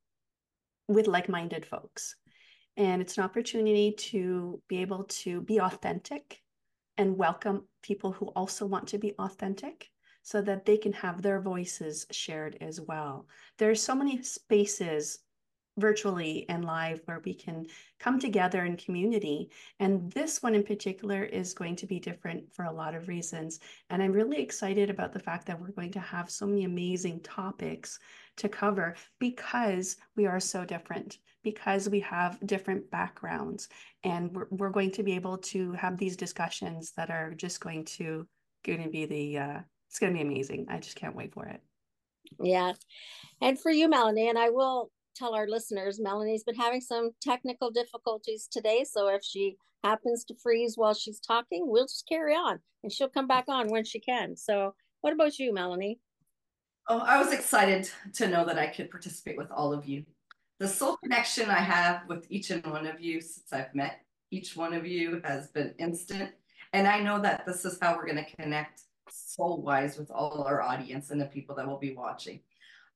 with 0.94 1.08
like-minded 1.08 1.66
folks. 1.66 2.16
And 2.78 3.02
it's 3.02 3.18
an 3.18 3.24
opportunity 3.24 3.94
to 4.12 4.62
be 4.68 4.78
able 4.78 5.06
to 5.06 5.42
be 5.42 5.60
authentic 5.60 6.40
and 6.98 7.18
welcome 7.18 7.66
people 7.82 8.12
who 8.12 8.28
also 8.28 8.66
want 8.66 8.88
to 8.90 8.98
be 8.98 9.14
authentic 9.20 9.90
so 10.24 10.42
that 10.42 10.66
they 10.66 10.78
can 10.78 10.94
have 10.94 11.22
their 11.22 11.42
voices 11.42 12.06
shared 12.12 12.58
as 12.62 12.80
well. 12.80 13.28
There 13.58 13.72
are 13.72 13.76
so 13.76 13.96
many 13.96 14.22
spaces 14.22 15.20
virtually 15.78 16.46
and 16.50 16.66
live 16.66 17.02
where 17.06 17.22
we 17.24 17.34
can 17.34 17.66
come 18.00 18.20
together 18.20 18.66
in 18.66 18.76
community. 18.78 19.50
And 19.80 20.12
this 20.12 20.44
one 20.44 20.56
in 20.56 20.64
particular 20.64 21.24
is 21.24 21.54
going 21.54 21.76
to 21.78 21.88
be 21.88 22.00
different 22.00 22.54
for 22.54 22.66
a 22.66 22.72
lot 22.72 22.94
of 22.94 23.08
reasons. 23.08 23.60
And 23.90 24.04
I'm 24.04 24.12
really 24.12 24.42
excited 24.42 24.90
about 24.90 25.14
the 25.14 25.20
fact 25.20 25.48
that 25.48 25.60
we're 25.60 25.72
going 25.72 25.92
to 25.94 26.00
have 26.00 26.30
so 26.30 26.46
many 26.46 26.66
amazing 26.66 27.22
topics 27.22 28.00
to 28.38 28.50
cover 28.50 28.96
because 29.20 29.98
we 30.16 30.26
are 30.26 30.40
so 30.40 30.66
different, 30.66 31.20
because 31.44 31.90
we 31.90 32.00
have 32.02 32.40
different 32.46 32.90
backgrounds. 32.92 33.70
And 34.04 34.34
we're, 34.34 34.48
we're 34.52 34.70
going 34.70 34.92
to 34.92 35.04
be 35.04 35.14
able 35.14 35.38
to 35.38 35.72
have 35.74 35.98
these 35.98 36.18
discussions 36.18 36.92
that 36.98 37.10
are 37.10 37.34
just 37.34 37.60
going 37.60 37.86
to 37.86 38.28
going 38.64 38.84
to 38.84 38.90
be 38.90 39.06
the 39.06 39.38
uh, 39.38 39.60
it's 39.90 40.00
going 40.00 40.14
to 40.14 40.18
be 40.18 40.26
amazing. 40.26 40.68
I 40.70 40.80
just 40.80 40.96
can't 40.96 41.16
wait 41.16 41.34
for 41.34 41.46
it. 41.48 41.62
Yeah. 42.40 42.74
And 43.42 43.60
for 43.60 43.72
you, 43.72 43.90
Melanie, 43.90 44.30
and 44.30 44.38
I 44.38 44.50
will 44.50 44.90
tell 45.16 45.34
our 45.34 45.48
listeners, 45.48 46.00
Melanie's 46.00 46.44
been 46.44 46.56
having 46.56 46.82
some 46.82 47.12
technical 47.22 47.72
difficulties 47.72 48.48
today. 48.52 48.84
So 48.84 49.08
if 49.08 49.24
she 49.24 49.58
happens 49.84 50.24
to 50.26 50.36
freeze 50.36 50.78
while 50.78 50.94
she's 50.94 51.20
talking, 51.20 51.64
we'll 51.68 51.86
just 51.86 52.08
carry 52.08 52.34
on 52.34 52.60
and 52.84 52.92
she'll 52.92 53.10
come 53.10 53.28
back 53.28 53.46
on 53.48 53.70
when 53.70 53.84
she 53.84 54.00
can. 54.00 54.36
So, 54.36 54.76
what 55.02 55.14
about 55.14 55.40
you, 55.40 55.54
Melanie? 55.54 56.00
Oh, 56.88 57.00
I 57.00 57.18
was 57.18 57.34
excited 57.34 57.90
to 58.14 58.28
know 58.28 58.46
that 58.46 58.60
I 58.60 58.68
could 58.68 58.92
participate 58.92 59.38
with 59.38 59.50
all 59.52 59.74
of 59.74 59.86
you. 59.88 60.04
The 60.60 60.68
soul 60.68 60.98
connection 60.98 61.50
I 61.50 61.60
have 61.60 62.04
with 62.08 62.28
each 62.30 62.52
and 62.52 62.66
one 62.66 62.86
of 62.86 63.02
you 63.02 63.20
since 63.22 63.52
I've 63.52 63.74
met 63.74 64.02
each 64.30 64.56
one 64.56 64.74
of 64.74 64.86
you 64.86 65.22
has 65.24 65.48
been 65.48 65.74
instant. 65.80 66.32
And 66.74 66.88
I 66.88 67.02
know 67.02 67.20
that 67.20 67.46
this 67.46 67.66
is 67.66 67.78
how 67.82 67.96
we're 67.96 68.06
going 68.06 68.24
to 68.24 68.36
connect 68.36 68.82
soul 69.10 69.62
wise 69.62 69.98
with 69.98 70.10
all 70.10 70.44
our 70.44 70.62
audience 70.62 71.10
and 71.10 71.20
the 71.20 71.26
people 71.26 71.56
that 71.56 71.68
will 71.68 71.80
be 71.80 71.94
watching. 71.94 72.42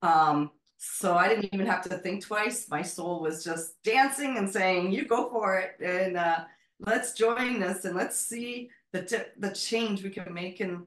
Um, 0.02 0.52
so 0.94 1.16
I 1.16 1.28
didn't 1.28 1.50
even 1.54 1.66
have 1.66 1.82
to 1.84 1.98
think 1.98 2.24
twice. 2.24 2.70
My 2.70 2.82
soul 2.82 3.20
was 3.20 3.44
just 3.44 3.82
dancing 3.84 4.38
and 4.38 4.50
saying, 4.50 4.92
"You 4.92 5.06
go 5.06 5.30
for 5.30 5.58
it, 5.58 5.76
and 5.84 6.16
uh, 6.16 6.46
let's 6.80 7.14
join 7.14 7.60
this, 7.60 7.86
and 7.86 7.96
let's 7.96 8.18
see 8.18 8.70
the 8.92 9.28
the 9.38 9.52
change 9.52 10.04
we 10.04 10.10
can 10.10 10.34
make, 10.34 10.60
and 10.60 10.86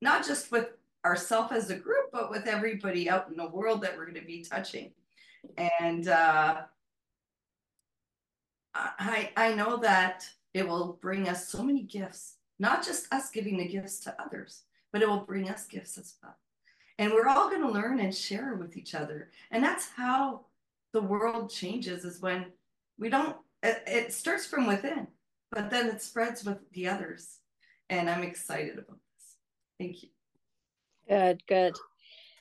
not 0.00 0.26
just 0.26 0.50
with 0.50 0.68
ourselves 1.04 1.52
as 1.52 1.70
a 1.70 1.76
group, 1.76 2.10
but 2.12 2.30
with 2.30 2.46
everybody 2.46 3.08
out 3.10 3.28
in 3.28 3.36
the 3.36 3.48
world 3.48 3.82
that 3.82 3.96
we're 3.96 4.06
going 4.06 4.20
to 4.20 4.26
be 4.26 4.42
touching." 4.42 4.92
And 5.56 6.08
uh, 6.08 6.62
I 8.74 9.30
I 9.36 9.54
know 9.54 9.76
that 9.78 10.26
it 10.54 10.66
will 10.66 10.98
bring 11.00 11.28
us 11.28 11.48
so 11.48 11.62
many 11.62 11.82
gifts, 11.82 12.36
not 12.58 12.84
just 12.84 13.12
us 13.12 13.30
giving 13.30 13.58
the 13.58 13.68
gifts 13.68 14.00
to 14.00 14.16
others, 14.20 14.62
but 14.92 15.02
it 15.02 15.08
will 15.08 15.24
bring 15.24 15.48
us 15.50 15.66
gifts 15.66 15.98
as 15.98 16.14
well 16.22 16.36
and 17.00 17.14
we're 17.14 17.28
all 17.28 17.48
going 17.48 17.62
to 17.62 17.70
learn 17.70 17.98
and 17.98 18.14
share 18.14 18.54
with 18.54 18.76
each 18.76 18.94
other. 18.94 19.30
And 19.50 19.64
that's 19.64 19.88
how 19.96 20.42
the 20.92 21.00
world 21.00 21.50
changes 21.50 22.04
is 22.04 22.20
when 22.20 22.46
we 22.98 23.08
don't 23.08 23.36
it, 23.62 23.82
it, 23.86 24.12
starts 24.12 24.46
from 24.46 24.66
within 24.66 25.06
but 25.50 25.70
then 25.70 25.88
it 25.88 26.02
spreads 26.02 26.44
with 26.44 26.58
the 26.72 26.88
others. 26.88 27.38
And 27.88 28.08
i'm 28.08 28.22
excited 28.22 28.74
about 28.74 28.98
this. 28.98 29.36
Thank 29.78 30.02
you. 30.02 30.08
Good 31.08 31.42
good. 31.46 31.74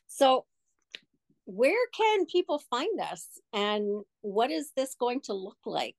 So 0.08 0.46
where 1.46 1.88
can 1.96 2.26
people 2.26 2.60
find 2.60 3.00
us? 3.00 3.40
And 3.54 4.04
what 4.22 4.52
is 4.52 4.72
this 4.76 4.94
going 4.94 5.22
to 5.22 5.34
look 5.34 5.58
like? 5.66 5.96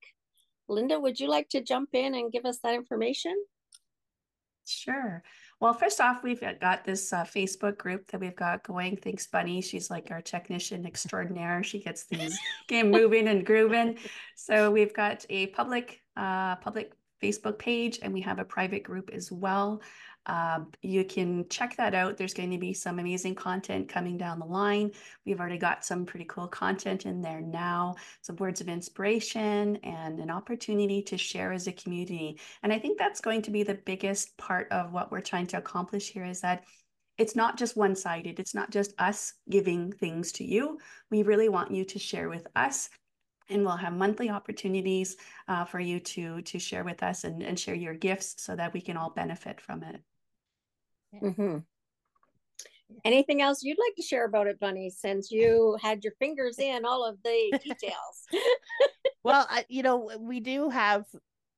Linda 0.69 1.01
would 1.01 1.19
you 1.19 1.29
like 1.29 1.49
to 1.51 1.63
jump 1.63 1.91
in 1.95 2.15
and 2.15 2.31
give 2.31 2.45
us 2.45 2.59
that 2.63 2.75
information 2.75 3.35
sure 4.67 5.23
well, 5.61 5.75
first 5.75 6.01
off, 6.01 6.23
we've 6.23 6.41
got 6.41 6.85
this 6.85 7.13
uh, 7.13 7.23
Facebook 7.23 7.77
group 7.77 8.11
that 8.11 8.21
we've 8.21 8.35
got 8.35 8.65
going. 8.65 8.97
Thanks, 8.97 9.27
Bunny. 9.27 9.61
She's 9.61 9.91
like 9.91 10.11
our 10.11 10.23
technician 10.23 10.87
extraordinaire. 10.87 11.63
She 11.63 11.81
gets 11.81 12.05
things 12.05 12.39
game 12.67 12.91
moving 12.91 13.29
and 13.29 13.45
grooving. 13.45 13.99
So 14.37 14.71
we've 14.71 14.95
got 14.95 15.27
a 15.29 15.49
public 15.49 16.01
uh, 16.17 16.57
public 16.57 16.95
Facebook 17.23 17.59
page, 17.59 17.99
and 18.01 18.15
we 18.15 18.23
have 18.23 18.39
a 18.39 18.45
private 18.45 18.83
group 18.83 19.11
as 19.13 19.31
well. 19.31 19.83
Uh, 20.27 20.61
you 20.83 21.05
can 21.05 21.49
check 21.49 21.77
that 21.77 21.95
out. 21.95 22.17
There's 22.17 22.35
going 22.35 22.51
to 22.51 22.59
be 22.59 22.73
some 22.73 22.99
amazing 22.99 23.35
content 23.35 23.89
coming 23.89 24.19
down 24.19 24.39
the 24.39 24.45
line. 24.45 24.93
We've 25.25 25.41
already 25.41 25.59
got 25.59 25.85
some 25.85 26.05
pretty 26.05 26.27
cool 26.27 26.47
content 26.47 27.07
in 27.07 27.21
there 27.21 27.41
now, 27.41 27.97
some 28.23 28.37
words 28.37 28.61
of 28.61 28.69
inspiration 28.69 29.77
and 29.77 30.21
an 30.21 30.31
opportunity 30.31 31.03
to 31.03 31.17
share 31.17 31.53
as 31.53 31.67
a 31.67 31.73
community. 31.73 32.39
And 32.63 32.73
I 32.73 32.79
think 32.79 32.99
that's 32.99 33.21
going 33.21 33.43
to 33.43 33.51
be 33.51 33.63
the 33.63 33.75
biggest 33.75 34.37
part 34.37 34.71
of 34.71 34.93
what 34.93 35.11
we're 35.11 35.21
trying 35.21 35.47
to 35.49 35.59
accomplish 35.59 36.11
here 36.11 36.25
is 36.25 36.41
that 36.43 36.65
it's 37.17 37.37
not 37.37 37.59
just 37.59 37.77
one 37.77 37.95
sided. 37.95 38.39
It's 38.39 38.55
not 38.55 38.71
just 38.71 38.95
us 38.99 39.35
giving 39.49 39.93
things 39.93 40.33
to 40.33 40.45
you. 40.45 40.79
We 41.11 41.23
really 41.23 41.49
want 41.49 41.71
you 41.71 41.85
to 41.85 41.99
share 41.99 42.29
with 42.29 42.47
us 42.57 42.89
and 43.51 43.65
we'll 43.65 43.77
have 43.77 43.93
monthly 43.93 44.31
opportunities 44.31 45.17
uh, 45.49 45.65
for 45.65 45.81
you 45.81 46.01
to 46.01 46.41
to 46.43 46.59
share 46.59 46.85
with 46.85 47.03
us 47.03 47.25
and, 47.25 47.43
and 47.43 47.59
share 47.59 47.75
your 47.75 47.95
gifts 47.95 48.37
so 48.39 48.57
that 48.57 48.73
we 48.73 48.81
can 48.81 48.97
all 48.97 49.11
benefit 49.11 49.61
from 49.61 49.83
it. 49.83 50.01
Mm-hmm. 51.15 51.59
Anything 53.05 53.41
else 53.41 53.63
you'd 53.63 53.79
like 53.79 53.95
to 53.97 54.03
share 54.03 54.25
about 54.25 54.47
it, 54.47 54.61
Bunny, 54.61 54.91
since 54.91 55.31
you 55.31 55.77
had 55.81 56.05
your 56.05 56.13
fingers 56.19 56.59
in 56.59 56.85
all 56.85 57.05
of 57.05 57.17
the 57.23 57.59
details? 57.63 58.27
well, 59.25 59.47
I, 59.49 59.65
you 59.69 59.83
know, 59.83 60.11
we 60.19 60.41
do 60.41 60.69
have, 60.71 61.05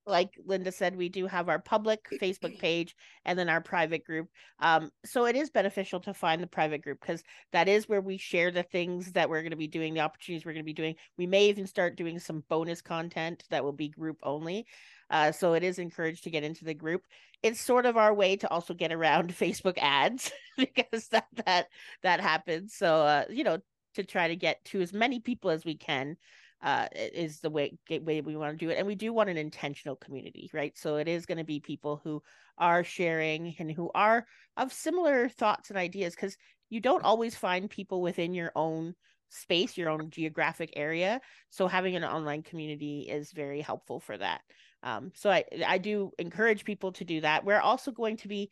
like 0.07 0.31
Linda 0.45 0.71
said, 0.73 0.97
we 0.97 1.09
do 1.09 1.27
have 1.27 1.49
our 1.49 1.59
public 1.59 2.01
Facebook 2.21 2.59
page 2.59 2.95
and 3.25 3.39
then 3.39 3.49
our 3.49 3.61
private 3.61 4.05
group. 4.05 4.29
Um, 4.59 4.91
so 5.05 5.27
it 5.27 5.37
is 5.37 5.51
beneficial 5.51 6.01
to 6.01 6.15
find 6.15 6.43
the 6.43 6.47
private 6.47 6.83
group 6.83 7.01
because 7.01 7.23
that 7.53 7.69
is 7.69 7.89
where 7.89 8.01
we 8.01 8.19
share 8.19 8.51
the 8.51 8.65
things 8.65 9.13
that 9.13 9.29
we're 9.29 9.43
going 9.43 9.51
to 9.51 9.57
be 9.57 9.69
doing, 9.69 9.95
the 9.95 10.01
opportunities 10.01 10.45
we're 10.45 10.53
going 10.53 10.65
to 10.65 10.67
be 10.67 10.73
doing. 10.73 10.97
We 11.17 11.27
may 11.27 11.49
even 11.49 11.67
start 11.67 11.97
doing 11.97 12.19
some 12.19 12.45
bonus 12.49 12.83
content 12.83 13.45
that 13.51 13.65
will 13.65 13.73
be 13.73 13.89
group 13.89 14.19
only. 14.23 14.67
Uh, 15.09 15.31
so 15.31 15.53
it 15.53 15.63
is 15.63 15.79
encouraged 15.79 16.25
to 16.25 16.31
get 16.31 16.43
into 16.43 16.65
the 16.65 16.75
group 16.75 17.03
it's 17.43 17.61
sort 17.61 17.87
of 17.87 17.97
our 17.97 18.15
way 18.15 18.37
to 18.37 18.49
also 18.51 18.75
get 18.75 18.93
around 18.93 19.31
Facebook 19.37 19.79
ads 19.79 20.31
because 20.57 21.09
that 21.09 21.27
that 21.47 21.67
that 22.03 22.21
happens. 22.21 22.75
So 22.75 22.97
uh, 22.97 23.25
you 23.31 23.45
know, 23.45 23.59
to 23.95 24.05
try 24.05 24.29
to 24.29 24.37
get 24.37 24.65
to 24.67 24.81
as 24.81 24.93
many 24.93 25.21
people 25.21 25.51
as 25.51 25.65
we 25.65 25.77
can 25.77 26.17
uh, 26.63 26.87
is 26.95 27.41
the 27.41 27.51
way 27.51 27.77
way 27.91 28.21
we 28.21 28.37
want 28.37 28.59
to 28.59 28.65
do 28.65 28.71
it, 28.71 28.79
and 28.79 28.87
we 28.87 28.95
do 28.95 29.13
want 29.13 29.31
an 29.31 29.37
intentional 29.37 29.97
community, 29.97 30.51
right? 30.53 30.77
So 30.77 30.97
it 30.97 31.09
is 31.09 31.27
going 31.27 31.39
to 31.39 31.45
be 31.45 31.61
people 31.61 32.01
who 32.05 32.23
are 32.59 32.85
sharing 32.85 33.55
and 33.59 33.71
who 33.71 33.91
are 33.95 34.27
of 34.57 34.73
similar 34.73 35.29
thoughts 35.29 35.71
and 35.71 35.79
ideas, 35.79 36.15
because 36.15 36.37
you 36.71 36.81
don't 36.81 37.05
always 37.05 37.35
find 37.35 37.69
people 37.69 38.01
within 38.01 38.35
your 38.35 38.53
own 38.55 38.95
space, 39.33 39.77
your 39.77 39.89
own 39.89 40.11
geographic 40.11 40.73
area. 40.77 41.21
So 41.51 41.67
having 41.67 41.97
an 41.97 42.05
online 42.05 42.43
community 42.43 43.09
is 43.11 43.33
very 43.33 43.61
helpful 43.61 43.99
for 43.99 44.17
that. 44.17 44.43
Um, 44.83 45.13
so 45.15 45.31
I 45.31 45.45
I 45.67 45.79
do 45.79 46.13
encourage 46.19 46.65
people 46.65 46.93
to 46.93 47.05
do 47.05 47.21
that. 47.21 47.45
We're 47.45 47.61
also 47.61 47.91
going 47.91 48.17
to 48.19 48.29
be 48.29 48.51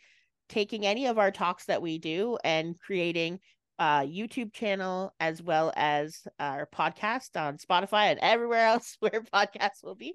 taking 0.49 0.85
any 0.85 1.07
of 1.07 1.19
our 1.19 1.31
talks 1.31 1.67
that 1.67 1.83
we 1.83 1.99
do 1.99 2.39
and 2.45 2.79
creating 2.79 3.41
a 3.79 4.03
YouTube 4.05 4.53
channel 4.53 5.15
as 5.21 5.43
well 5.43 5.73
as 5.75 6.27
our 6.39 6.69
podcast 6.75 7.41
on 7.41 7.57
Spotify 7.57 8.11
and 8.11 8.21
everywhere 8.21 8.67
else 8.67 8.97
where 9.01 9.23
podcasts 9.33 9.83
will 9.83 9.95
be. 9.95 10.15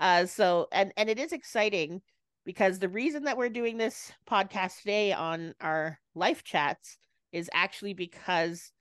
Uh, 0.00 0.26
so 0.26 0.68
and 0.72 0.92
and 0.96 1.08
it 1.08 1.18
is 1.18 1.32
exciting 1.32 2.02
because 2.44 2.78
the 2.78 2.88
reason 2.88 3.24
that 3.24 3.36
we're 3.36 3.48
doing 3.48 3.76
this 3.76 4.12
podcast 4.30 4.78
today 4.78 5.12
on 5.12 5.54
our 5.60 5.98
life 6.14 6.44
chats 6.44 6.98
is 7.32 7.50
actually 7.52 7.94
because 7.94 8.72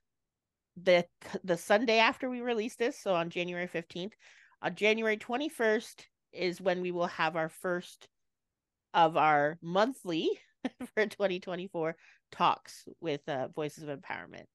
the 0.81 1.05
the 1.43 1.57
Sunday 1.57 1.97
after 1.97 2.29
we 2.29 2.41
release 2.41 2.75
this, 2.75 2.99
so 3.01 3.15
on 3.15 3.29
January 3.29 3.67
15th, 3.67 4.13
on 4.61 4.75
January 4.75 5.17
21st 5.17 6.05
is 6.31 6.61
when 6.61 6.81
we 6.81 6.91
will 6.91 7.07
have 7.07 7.35
our 7.35 7.49
first 7.49 8.07
of 8.93 9.17
our 9.17 9.57
monthly 9.61 10.29
for 10.95 11.05
2024 11.05 11.95
talks 12.31 12.87
with 12.99 13.27
uh, 13.27 13.47
Voices 13.49 13.83
of 13.83 13.89
Empowerment. 13.89 14.45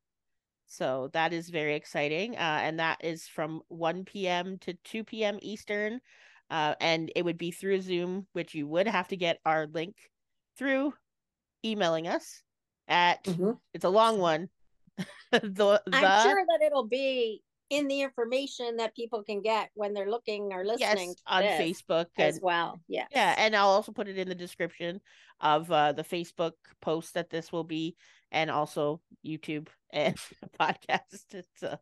So 0.66 1.10
that 1.12 1.32
is 1.32 1.50
very 1.50 1.74
exciting. 1.74 2.34
Uh, 2.34 2.60
and 2.62 2.78
that 2.80 3.04
is 3.04 3.28
from 3.28 3.60
1 3.68 4.04
p.m. 4.04 4.58
to 4.62 4.74
2 4.84 5.04
p.m. 5.04 5.38
Eastern. 5.42 6.00
Uh, 6.50 6.74
and 6.80 7.12
it 7.14 7.24
would 7.24 7.38
be 7.38 7.50
through 7.50 7.80
Zoom, 7.80 8.26
which 8.32 8.54
you 8.54 8.66
would 8.66 8.86
have 8.86 9.08
to 9.08 9.16
get 9.16 9.38
our 9.44 9.66
link 9.66 9.96
through 10.56 10.94
emailing 11.64 12.08
us 12.08 12.42
at, 12.88 13.24
mm-hmm. 13.24 13.52
it's 13.74 13.84
a 13.84 13.90
long 13.90 14.18
one. 14.18 14.48
the, 14.96 15.06
the, 15.40 15.82
I'm 15.92 16.28
sure 16.28 16.44
that 16.48 16.64
it'll 16.64 16.88
be 16.88 17.42
in 17.72 17.88
the 17.88 18.02
information 18.02 18.76
that 18.76 18.94
people 18.94 19.22
can 19.22 19.40
get 19.40 19.70
when 19.72 19.94
they're 19.94 20.10
looking 20.10 20.52
or 20.52 20.62
listening 20.62 21.08
yes, 21.08 21.22
on 21.26 21.42
Facebook 21.42 22.06
as 22.18 22.36
and, 22.36 22.44
well. 22.44 22.78
Yeah. 22.86 23.06
Yeah. 23.10 23.34
And 23.38 23.56
I'll 23.56 23.68
also 23.68 23.92
put 23.92 24.08
it 24.08 24.18
in 24.18 24.28
the 24.28 24.34
description 24.34 25.00
of 25.40 25.72
uh, 25.72 25.92
the 25.92 26.04
Facebook 26.04 26.52
post 26.82 27.14
that 27.14 27.30
this 27.30 27.50
will 27.50 27.64
be 27.64 27.96
and 28.30 28.50
also 28.50 29.00
YouTube 29.26 29.68
and 29.90 30.16
podcast. 30.60 31.32
It's, 31.32 31.62
uh, 31.62 31.78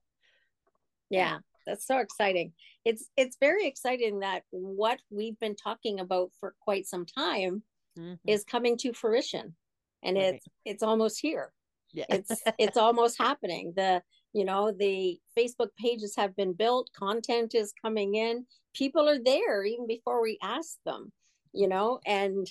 yeah, 1.11 1.39
that's 1.67 1.89
so 1.89 1.99
exciting. 1.99 2.53
It's 2.85 3.11
it's 3.17 3.37
very 3.41 3.67
exciting 3.67 4.21
that 4.21 4.45
what 4.51 5.01
we've 5.11 5.39
been 5.41 5.57
talking 5.57 5.99
about 5.99 6.31
for 6.39 6.55
quite 6.61 6.87
some 6.87 7.05
time 7.05 7.65
mm-hmm. 7.99 8.15
is 8.29 8.45
coming 8.45 8.77
to 8.79 8.93
fruition 8.93 9.57
and 10.05 10.17
right. 10.17 10.35
it's 10.35 10.47
it's 10.65 10.83
almost 10.85 11.19
here. 11.21 11.53
Yeah. 11.93 12.05
it's 12.09 12.31
it's 12.59 12.77
almost 12.77 13.19
happening. 13.19 13.73
The 13.75 14.03
you 14.33 14.45
know 14.45 14.73
the 14.73 15.19
Facebook 15.39 15.71
pages 15.79 16.15
have 16.17 16.37
been 16.37 16.53
built, 16.53 16.91
content 16.97 17.55
is 17.55 17.73
coming 17.83 18.15
in, 18.15 18.47
people 18.75 19.09
are 19.09 19.23
there 19.23 19.65
even 19.65 19.87
before 19.87 20.23
we 20.23 20.39
ask 20.43 20.77
them, 20.85 21.13
you 21.53 21.69
know, 21.69 22.01
and 22.07 22.47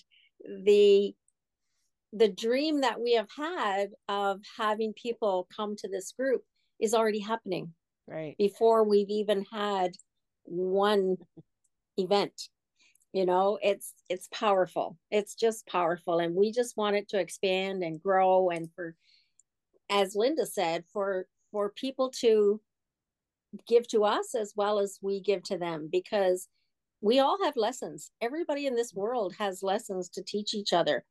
the 0.66 1.14
the 2.12 2.30
dream 2.30 2.82
that 2.82 3.00
we 3.00 3.14
have 3.14 3.30
had 3.38 3.90
of 4.08 4.42
having 4.58 4.94
people 4.94 5.48
come 5.56 5.76
to 5.76 5.88
this 5.88 6.12
group 6.14 6.44
is 6.80 6.94
already 6.94 7.20
happening 7.20 7.72
right. 8.08 8.36
before 8.40 8.84
we've 8.84 9.10
even 9.10 9.46
had 9.52 9.92
one 10.46 11.18
event 11.98 12.50
you 13.14 13.26
know 13.26 13.58
it's 13.62 13.94
it's 14.10 14.28
powerful. 14.32 14.98
It's 15.12 15.36
just 15.36 15.68
powerful 15.68 16.20
and 16.20 16.36
we 16.36 16.52
just 16.52 16.78
want 16.78 16.96
it 16.96 17.10
to 17.10 17.20
expand 17.20 17.84
and 17.84 18.02
grow 18.02 18.50
and 18.50 18.70
for 18.76 18.96
as 19.90 20.16
linda 20.16 20.46
said 20.46 20.84
for 20.94 21.26
for 21.52 21.70
people 21.70 22.12
to 22.22 22.60
give 23.68 23.88
to 23.88 24.04
us 24.04 24.36
as 24.36 24.54
well 24.56 24.80
as 24.80 25.00
we 25.02 25.20
give 25.20 25.42
to 25.44 25.58
them 25.58 25.90
because 25.92 26.48
we 27.02 27.20
all 27.20 27.38
have 27.44 27.56
lessons 27.56 28.12
everybody 28.22 28.68
in 28.68 28.76
this 28.76 28.94
world 28.94 29.34
has 29.40 29.64
lessons 29.64 30.10
to 30.10 30.24
teach 30.24 30.54
each 30.54 30.74
other 30.74 31.04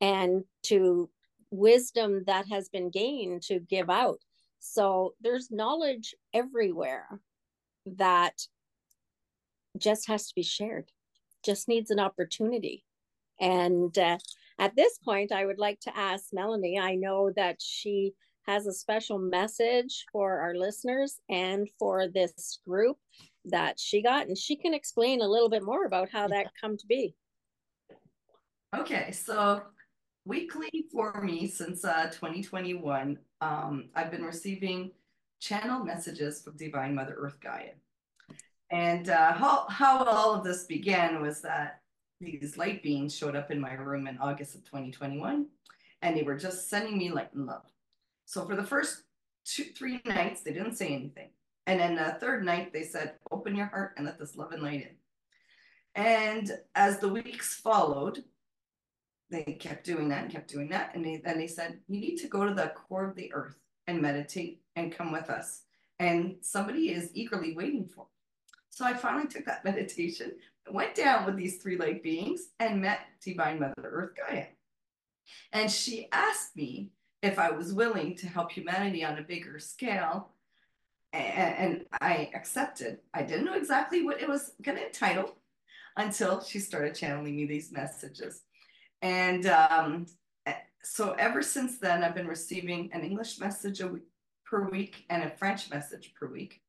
and 0.00 0.42
to 0.62 1.08
wisdom 1.50 2.24
that 2.26 2.46
has 2.48 2.68
been 2.68 2.90
gained 2.90 3.40
to 3.42 3.60
give 3.60 3.88
out 3.88 4.18
so 4.58 5.14
there's 5.20 5.50
knowledge 5.50 6.14
everywhere 6.34 7.20
that 7.86 8.34
just 9.78 10.08
has 10.08 10.26
to 10.26 10.34
be 10.34 10.42
shared 10.42 10.90
just 11.46 11.68
needs 11.68 11.90
an 11.90 12.00
opportunity. 12.00 12.84
And 13.40 13.96
uh, 13.96 14.18
at 14.58 14.76
this 14.76 14.98
point, 14.98 15.32
I 15.32 15.46
would 15.46 15.58
like 15.58 15.80
to 15.80 15.96
ask 15.96 16.26
Melanie. 16.32 16.78
I 16.78 16.96
know 16.96 17.30
that 17.36 17.56
she 17.60 18.12
has 18.46 18.66
a 18.66 18.72
special 18.72 19.18
message 19.18 20.04
for 20.12 20.40
our 20.40 20.54
listeners 20.54 21.20
and 21.28 21.68
for 21.78 22.08
this 22.08 22.60
group 22.66 22.96
that 23.44 23.78
she 23.78 24.02
got, 24.02 24.26
and 24.26 24.36
she 24.36 24.56
can 24.56 24.74
explain 24.74 25.20
a 25.20 25.28
little 25.28 25.48
bit 25.48 25.62
more 25.62 25.84
about 25.84 26.08
how 26.10 26.28
that 26.28 26.50
come 26.60 26.76
to 26.76 26.86
be. 26.86 27.14
Okay, 28.74 29.12
so 29.12 29.62
weekly 30.24 30.86
for 30.92 31.22
me 31.22 31.46
since 31.46 31.84
uh, 31.84 32.06
2021, 32.06 33.18
um, 33.40 33.88
I've 33.94 34.10
been 34.10 34.24
receiving 34.24 34.90
channel 35.40 35.84
messages 35.84 36.42
from 36.42 36.56
Divine 36.56 36.94
Mother 36.94 37.14
Earth 37.16 37.38
Gaia. 37.40 37.74
And 38.70 39.08
uh, 39.08 39.32
how, 39.32 39.66
how 39.68 40.04
all 40.04 40.34
of 40.34 40.44
this 40.44 40.64
began 40.64 41.22
was 41.22 41.40
that 41.42 41.80
these 42.20 42.56
light 42.56 42.82
beings 42.82 43.16
showed 43.16 43.36
up 43.36 43.50
in 43.50 43.60
my 43.60 43.74
room 43.74 44.06
in 44.06 44.18
August 44.18 44.54
of 44.56 44.64
2021, 44.64 45.46
and 46.02 46.16
they 46.16 46.22
were 46.22 46.36
just 46.36 46.68
sending 46.68 46.98
me 46.98 47.10
light 47.10 47.32
and 47.34 47.46
love. 47.46 47.62
So 48.26 48.44
for 48.44 48.54
the 48.54 48.64
first 48.64 49.04
two, 49.44 49.64
three 49.64 50.00
nights, 50.04 50.42
they 50.42 50.52
didn't 50.52 50.76
say 50.76 50.88
anything. 50.88 51.30
And 51.66 51.80
then 51.80 51.96
the 51.96 52.16
third 52.20 52.44
night, 52.44 52.72
they 52.72 52.82
said, 52.82 53.14
open 53.30 53.56
your 53.56 53.66
heart 53.66 53.94
and 53.96 54.04
let 54.04 54.18
this 54.18 54.36
love 54.36 54.52
and 54.52 54.62
light 54.62 54.82
in. 54.82 54.96
And 55.94 56.50
as 56.74 56.98
the 56.98 57.08
weeks 57.08 57.54
followed, 57.54 58.22
they 59.30 59.42
kept 59.58 59.84
doing 59.84 60.08
that 60.10 60.24
and 60.24 60.30
kept 60.30 60.50
doing 60.50 60.68
that. 60.68 60.94
And 60.94 61.04
they, 61.04 61.22
then 61.24 61.38
they 61.38 61.46
said, 61.46 61.80
you 61.88 61.98
need 61.98 62.16
to 62.18 62.28
go 62.28 62.44
to 62.44 62.52
the 62.54 62.72
core 62.74 63.08
of 63.08 63.16
the 63.16 63.32
earth 63.32 63.56
and 63.86 64.02
meditate 64.02 64.60
and 64.76 64.92
come 64.92 65.10
with 65.10 65.30
us. 65.30 65.62
And 65.98 66.36
somebody 66.42 66.90
is 66.90 67.10
eagerly 67.14 67.54
waiting 67.56 67.88
for 67.88 68.06
so 68.76 68.84
I 68.84 68.92
finally 68.92 69.26
took 69.26 69.46
that 69.46 69.64
meditation, 69.64 70.32
went 70.70 70.94
down 70.94 71.24
with 71.24 71.36
these 71.36 71.62
three 71.62 71.78
light 71.78 72.02
beings, 72.02 72.48
and 72.60 72.82
met 72.82 73.00
Divine 73.24 73.58
Mother 73.58 73.74
Earth 73.82 74.10
Gaia. 74.16 74.48
And 75.52 75.70
she 75.70 76.08
asked 76.12 76.54
me 76.54 76.90
if 77.22 77.38
I 77.38 77.50
was 77.50 77.72
willing 77.72 78.16
to 78.16 78.26
help 78.26 78.52
humanity 78.52 79.04
on 79.04 79.18
a 79.18 79.22
bigger 79.22 79.58
scale. 79.58 80.30
And, 81.12 81.86
I 82.00 82.30
accepted. 82.34 82.98
I 83.14 83.22
didn't 83.22 83.46
know 83.46 83.54
exactly 83.54 84.04
what 84.04 84.20
it 84.20 84.28
was 84.28 84.52
going 84.60 84.76
to 84.76 84.84
entitle 84.84 85.36
until 85.96 86.42
she 86.42 86.58
started 86.58 86.94
channeling 86.94 87.36
me 87.36 87.46
these 87.46 87.72
messages. 87.72 88.42
And 89.00 89.46
um, 89.46 90.06
so 90.82 91.12
ever 91.12 91.42
since 91.42 91.78
then, 91.78 92.04
I've 92.04 92.14
been 92.14 92.26
receiving 92.26 92.90
an 92.92 93.02
English 93.02 93.40
message 93.40 93.82
week, 93.82 94.02
per 94.44 94.68
week 94.68 95.04
and 95.08 95.24
a 95.24 95.30
French 95.30 95.70
message 95.70 96.12
per 96.18 96.26
week. 96.26 96.60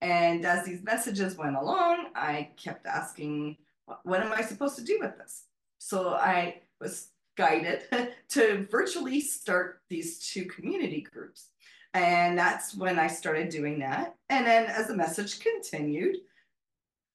And 0.00 0.44
as 0.44 0.66
these 0.66 0.82
messages 0.82 1.36
went 1.36 1.56
along, 1.56 2.08
I 2.16 2.50
kept 2.56 2.86
asking, 2.86 3.56
what 4.02 4.20
am 4.20 4.32
I 4.32 4.42
supposed 4.42 4.76
to 4.76 4.84
do 4.84 4.98
with 5.00 5.16
this? 5.16 5.44
So 5.78 6.14
I 6.14 6.62
was 6.80 7.08
guided 7.36 7.82
to 8.30 8.66
virtually 8.70 9.20
start 9.20 9.80
these 9.88 10.18
two 10.18 10.44
community 10.46 11.06
groups. 11.12 11.48
And 11.94 12.38
that's 12.38 12.74
when 12.74 12.98
I 12.98 13.06
started 13.06 13.50
doing 13.50 13.78
that. 13.80 14.16
And 14.30 14.46
then 14.46 14.66
as 14.66 14.88
the 14.88 14.96
message 14.96 15.40
continued, 15.40 16.16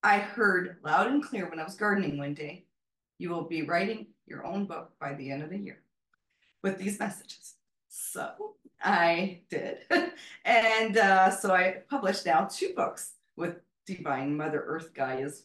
I 0.03 0.19
heard 0.19 0.77
loud 0.83 1.07
and 1.07 1.23
clear 1.23 1.49
when 1.49 1.59
I 1.59 1.63
was 1.63 1.75
gardening 1.75 2.17
one 2.17 2.33
day, 2.33 2.65
you 3.17 3.29
will 3.29 3.43
be 3.43 3.63
writing 3.63 4.07
your 4.27 4.45
own 4.45 4.65
book 4.65 4.91
by 4.99 5.13
the 5.15 5.31
end 5.31 5.41
of 5.41 5.49
the 5.49 5.57
year 5.57 5.79
with 6.61 6.77
these 6.77 6.99
messages. 6.99 7.55
So 7.87 8.55
I 8.83 9.41
did. 9.49 9.79
and 10.45 10.97
uh, 10.97 11.31
so 11.31 11.53
I 11.53 11.77
published 11.89 12.25
now 12.25 12.45
two 12.45 12.73
books 12.75 13.13
with 13.35 13.55
Divine 13.85 14.37
Mother 14.37 14.63
Earth 14.65 14.93
Gaia's 14.93 15.43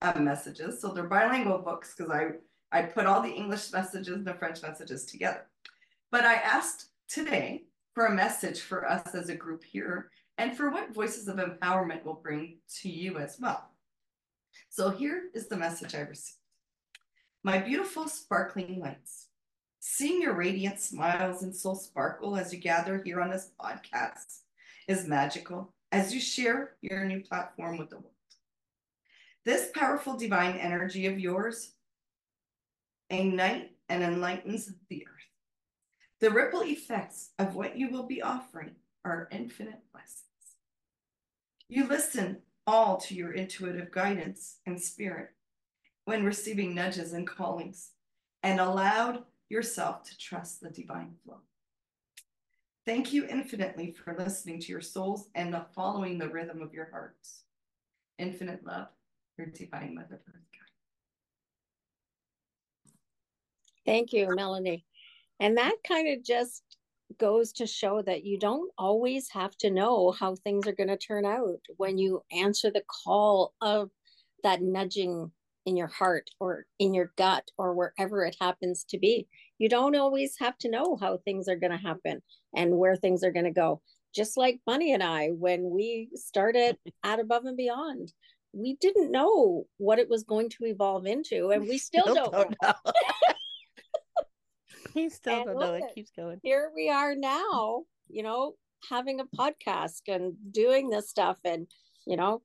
uh, 0.00 0.18
messages. 0.18 0.80
So 0.80 0.88
they're 0.88 1.04
bilingual 1.04 1.58
books 1.58 1.94
because 1.94 2.10
I, 2.10 2.30
I 2.72 2.82
put 2.82 3.06
all 3.06 3.22
the 3.22 3.32
English 3.32 3.72
messages 3.72 4.14
and 4.14 4.26
the 4.26 4.34
French 4.34 4.62
messages 4.62 5.04
together. 5.04 5.46
But 6.10 6.24
I 6.24 6.34
asked 6.34 6.90
today 7.08 7.64
for 7.94 8.06
a 8.06 8.14
message 8.14 8.60
for 8.60 8.88
us 8.88 9.14
as 9.14 9.28
a 9.28 9.34
group 9.34 9.64
here 9.64 10.10
and 10.38 10.56
for 10.56 10.70
what 10.70 10.94
Voices 10.94 11.28
of 11.28 11.36
Empowerment 11.36 12.04
will 12.04 12.14
bring 12.14 12.58
to 12.80 12.88
you 12.88 13.18
as 13.18 13.36
well. 13.40 13.70
So 14.68 14.90
here 14.90 15.24
is 15.34 15.48
the 15.48 15.56
message 15.56 15.94
I 15.94 16.00
received. 16.00 16.38
My 17.42 17.58
beautiful 17.58 18.08
sparkling 18.08 18.80
lights. 18.80 19.26
Seeing 19.80 20.22
your 20.22 20.34
radiant 20.34 20.78
smiles 20.78 21.42
and 21.42 21.54
soul 21.54 21.74
sparkle 21.74 22.36
as 22.36 22.52
you 22.52 22.58
gather 22.58 23.02
here 23.02 23.20
on 23.20 23.30
this 23.30 23.50
podcast 23.60 24.40
is 24.86 25.08
magical 25.08 25.72
as 25.90 26.14
you 26.14 26.20
share 26.20 26.76
your 26.82 27.04
new 27.04 27.20
platform 27.20 27.78
with 27.78 27.90
the 27.90 27.96
world. 27.96 28.12
This 29.44 29.70
powerful 29.74 30.16
divine 30.16 30.56
energy 30.56 31.06
of 31.06 31.18
yours 31.18 31.72
ignites 33.10 33.74
and 33.88 34.02
enlightens 34.02 34.72
the 34.88 35.06
earth. 35.06 35.20
The 36.20 36.30
ripple 36.30 36.62
effects 36.62 37.30
of 37.38 37.56
what 37.56 37.76
you 37.76 37.90
will 37.90 38.04
be 38.04 38.22
offering 38.22 38.76
are 39.04 39.28
infinite 39.32 39.80
blessings. 39.92 40.24
You 41.68 41.88
listen 41.88 42.38
all 42.66 42.98
to 42.98 43.14
your 43.14 43.32
intuitive 43.32 43.90
guidance 43.90 44.58
and 44.66 44.80
spirit 44.80 45.30
when 46.04 46.24
receiving 46.24 46.74
nudges 46.74 47.12
and 47.12 47.26
callings 47.26 47.90
and 48.42 48.60
allowed 48.60 49.24
yourself 49.48 50.04
to 50.04 50.18
trust 50.18 50.60
the 50.60 50.70
divine 50.70 51.14
flow. 51.24 51.38
Thank 52.86 53.12
you 53.12 53.26
infinitely 53.26 53.92
for 53.92 54.16
listening 54.16 54.60
to 54.60 54.72
your 54.72 54.80
souls 54.80 55.28
and 55.34 55.56
following 55.74 56.18
the 56.18 56.28
rhythm 56.28 56.62
of 56.62 56.72
your 56.72 56.90
hearts. 56.90 57.42
Infinite 58.18 58.64
love, 58.64 58.88
your 59.36 59.48
divine 59.48 59.94
mother 59.94 60.20
earth 60.28 60.40
Thank 63.90 64.12
you, 64.12 64.28
Melanie. 64.36 64.84
And 65.40 65.56
that 65.56 65.74
kind 65.84 66.16
of 66.16 66.24
just 66.24 66.62
goes 67.18 67.52
to 67.54 67.66
show 67.66 68.00
that 68.02 68.24
you 68.24 68.38
don't 68.38 68.70
always 68.78 69.28
have 69.30 69.56
to 69.56 69.68
know 69.68 70.12
how 70.12 70.36
things 70.36 70.68
are 70.68 70.76
going 70.76 70.90
to 70.90 70.96
turn 70.96 71.24
out 71.24 71.58
when 71.76 71.98
you 71.98 72.22
answer 72.30 72.70
the 72.70 72.84
call 73.04 73.52
of 73.60 73.90
that 74.44 74.62
nudging 74.62 75.32
in 75.66 75.76
your 75.76 75.88
heart 75.88 76.30
or 76.38 76.66
in 76.78 76.94
your 76.94 77.10
gut 77.18 77.50
or 77.58 77.74
wherever 77.74 78.24
it 78.24 78.36
happens 78.40 78.84
to 78.90 78.98
be. 78.98 79.26
You 79.58 79.68
don't 79.68 79.96
always 79.96 80.36
have 80.38 80.56
to 80.58 80.70
know 80.70 80.96
how 81.00 81.16
things 81.16 81.48
are 81.48 81.56
going 81.56 81.72
to 81.72 81.76
happen 81.76 82.22
and 82.54 82.78
where 82.78 82.94
things 82.94 83.24
are 83.24 83.32
going 83.32 83.46
to 83.46 83.50
go. 83.50 83.82
Just 84.14 84.36
like 84.36 84.60
Bunny 84.66 84.94
and 84.94 85.02
I, 85.02 85.30
when 85.30 85.68
we 85.68 86.10
started 86.14 86.78
at 87.02 87.18
Above 87.18 87.44
and 87.44 87.56
Beyond, 87.56 88.12
we 88.52 88.76
didn't 88.80 89.10
know 89.10 89.64
what 89.78 89.98
it 89.98 90.08
was 90.08 90.22
going 90.22 90.48
to 90.50 90.66
evolve 90.66 91.06
into, 91.06 91.50
and 91.50 91.66
we 91.66 91.76
still, 91.76 92.02
still 92.02 92.14
don't, 92.14 92.32
don't, 92.32 92.56
know. 92.62 92.72
he 94.94 95.08
still 95.08 95.34
and 95.34 95.46
don't 95.46 95.58
know. 95.58 95.74
It 95.74 95.94
keeps 95.94 96.10
going. 96.10 96.40
Here 96.42 96.70
we 96.74 96.90
are 96.90 97.14
now, 97.14 97.84
you 98.08 98.22
know, 98.22 98.54
having 98.88 99.20
a 99.20 99.24
podcast 99.24 100.02
and 100.08 100.34
doing 100.50 100.90
this 100.90 101.10
stuff, 101.10 101.36
and 101.44 101.66
you 102.06 102.16
know, 102.16 102.42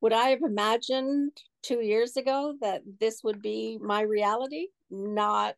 would 0.00 0.12
I 0.12 0.28
have 0.30 0.42
imagined 0.42 1.32
two 1.62 1.80
years 1.80 2.16
ago 2.16 2.54
that 2.60 2.82
this 3.00 3.22
would 3.22 3.42
be 3.42 3.78
my 3.80 4.02
reality? 4.02 4.68
Not 4.90 5.56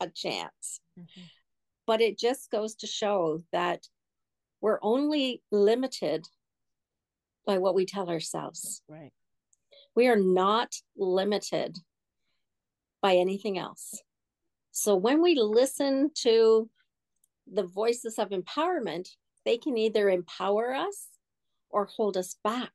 a 0.00 0.08
chance. 0.08 0.80
Mm-hmm. 0.98 1.22
But 1.86 2.00
it 2.00 2.18
just 2.18 2.50
goes 2.50 2.74
to 2.76 2.86
show 2.86 3.42
that 3.52 3.86
we're 4.60 4.78
only 4.82 5.42
limited 5.50 6.26
by 7.46 7.58
what 7.58 7.74
we 7.74 7.86
tell 7.86 8.08
ourselves. 8.08 8.82
Right. 8.88 9.12
We 9.94 10.06
are 10.08 10.16
not 10.16 10.74
limited 10.96 11.76
by 13.02 13.16
anything 13.16 13.58
else. 13.58 14.00
So 14.72 14.94
when 14.96 15.22
we 15.22 15.34
listen 15.34 16.10
to 16.22 16.68
the 17.52 17.64
voices 17.64 18.18
of 18.18 18.30
empowerment, 18.30 19.08
they 19.44 19.58
can 19.58 19.76
either 19.76 20.08
empower 20.08 20.74
us 20.74 21.08
or 21.70 21.86
hold 21.86 22.16
us 22.16 22.36
back 22.44 22.72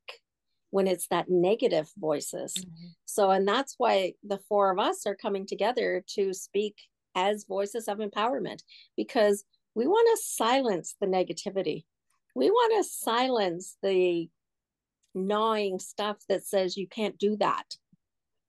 when 0.72 0.88
it's 0.88 1.08
that 1.08 1.30
negative 1.30 1.90
voices. 1.98 2.54
Mm-hmm. 2.58 2.88
So, 3.06 3.32
and 3.32 3.48
that's 3.48 3.76
why 3.78 4.14
the 4.24 4.40
four 4.50 4.72
of 4.72 4.80
us 4.80 5.06
are 5.06 5.16
coming 5.16 5.46
together 5.46 6.04
to 6.16 6.34
speak 6.34 6.76
as 7.16 7.46
voices 7.48 7.88
of 7.88 8.00
empowerment 8.00 8.60
because 8.98 9.46
we 9.74 9.88
want 9.88 10.08
to 10.12 10.24
silence 10.26 10.96
the 11.00 11.08
negativity. 11.08 11.86
We 12.36 12.50
want 12.50 12.84
to 12.84 12.90
silence 12.90 13.78
the 13.82 14.30
gnawing 15.14 15.80
stuff 15.80 16.18
that 16.28 16.46
says 16.46 16.76
you 16.76 16.88
can't 16.88 17.18
do 17.18 17.38
that 17.38 17.78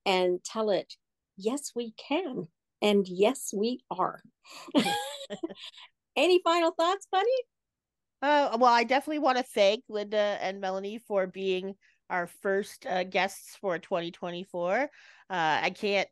and 0.05 0.43
tell 0.43 0.69
it, 0.69 0.95
yes, 1.37 1.71
we 1.75 1.93
can. 1.93 2.47
And 2.81 3.07
yes, 3.07 3.53
we 3.53 3.79
are. 3.89 4.21
Any 6.15 6.41
final 6.43 6.71
thoughts, 6.71 7.07
Bunny? 7.11 7.25
Uh, 8.21 8.57
well, 8.59 8.73
I 8.73 8.83
definitely 8.83 9.19
want 9.19 9.37
to 9.37 9.43
thank 9.43 9.83
Linda 9.89 10.37
and 10.41 10.59
Melanie 10.59 10.99
for 11.07 11.27
being 11.27 11.75
our 12.09 12.27
first 12.27 12.85
uh, 12.85 13.03
guests 13.03 13.55
for 13.61 13.77
2024. 13.77 14.79
Uh, 14.79 14.87
I 15.29 15.69
can't 15.69 16.09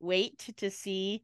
wait 0.00 0.52
to 0.58 0.70
see 0.70 1.22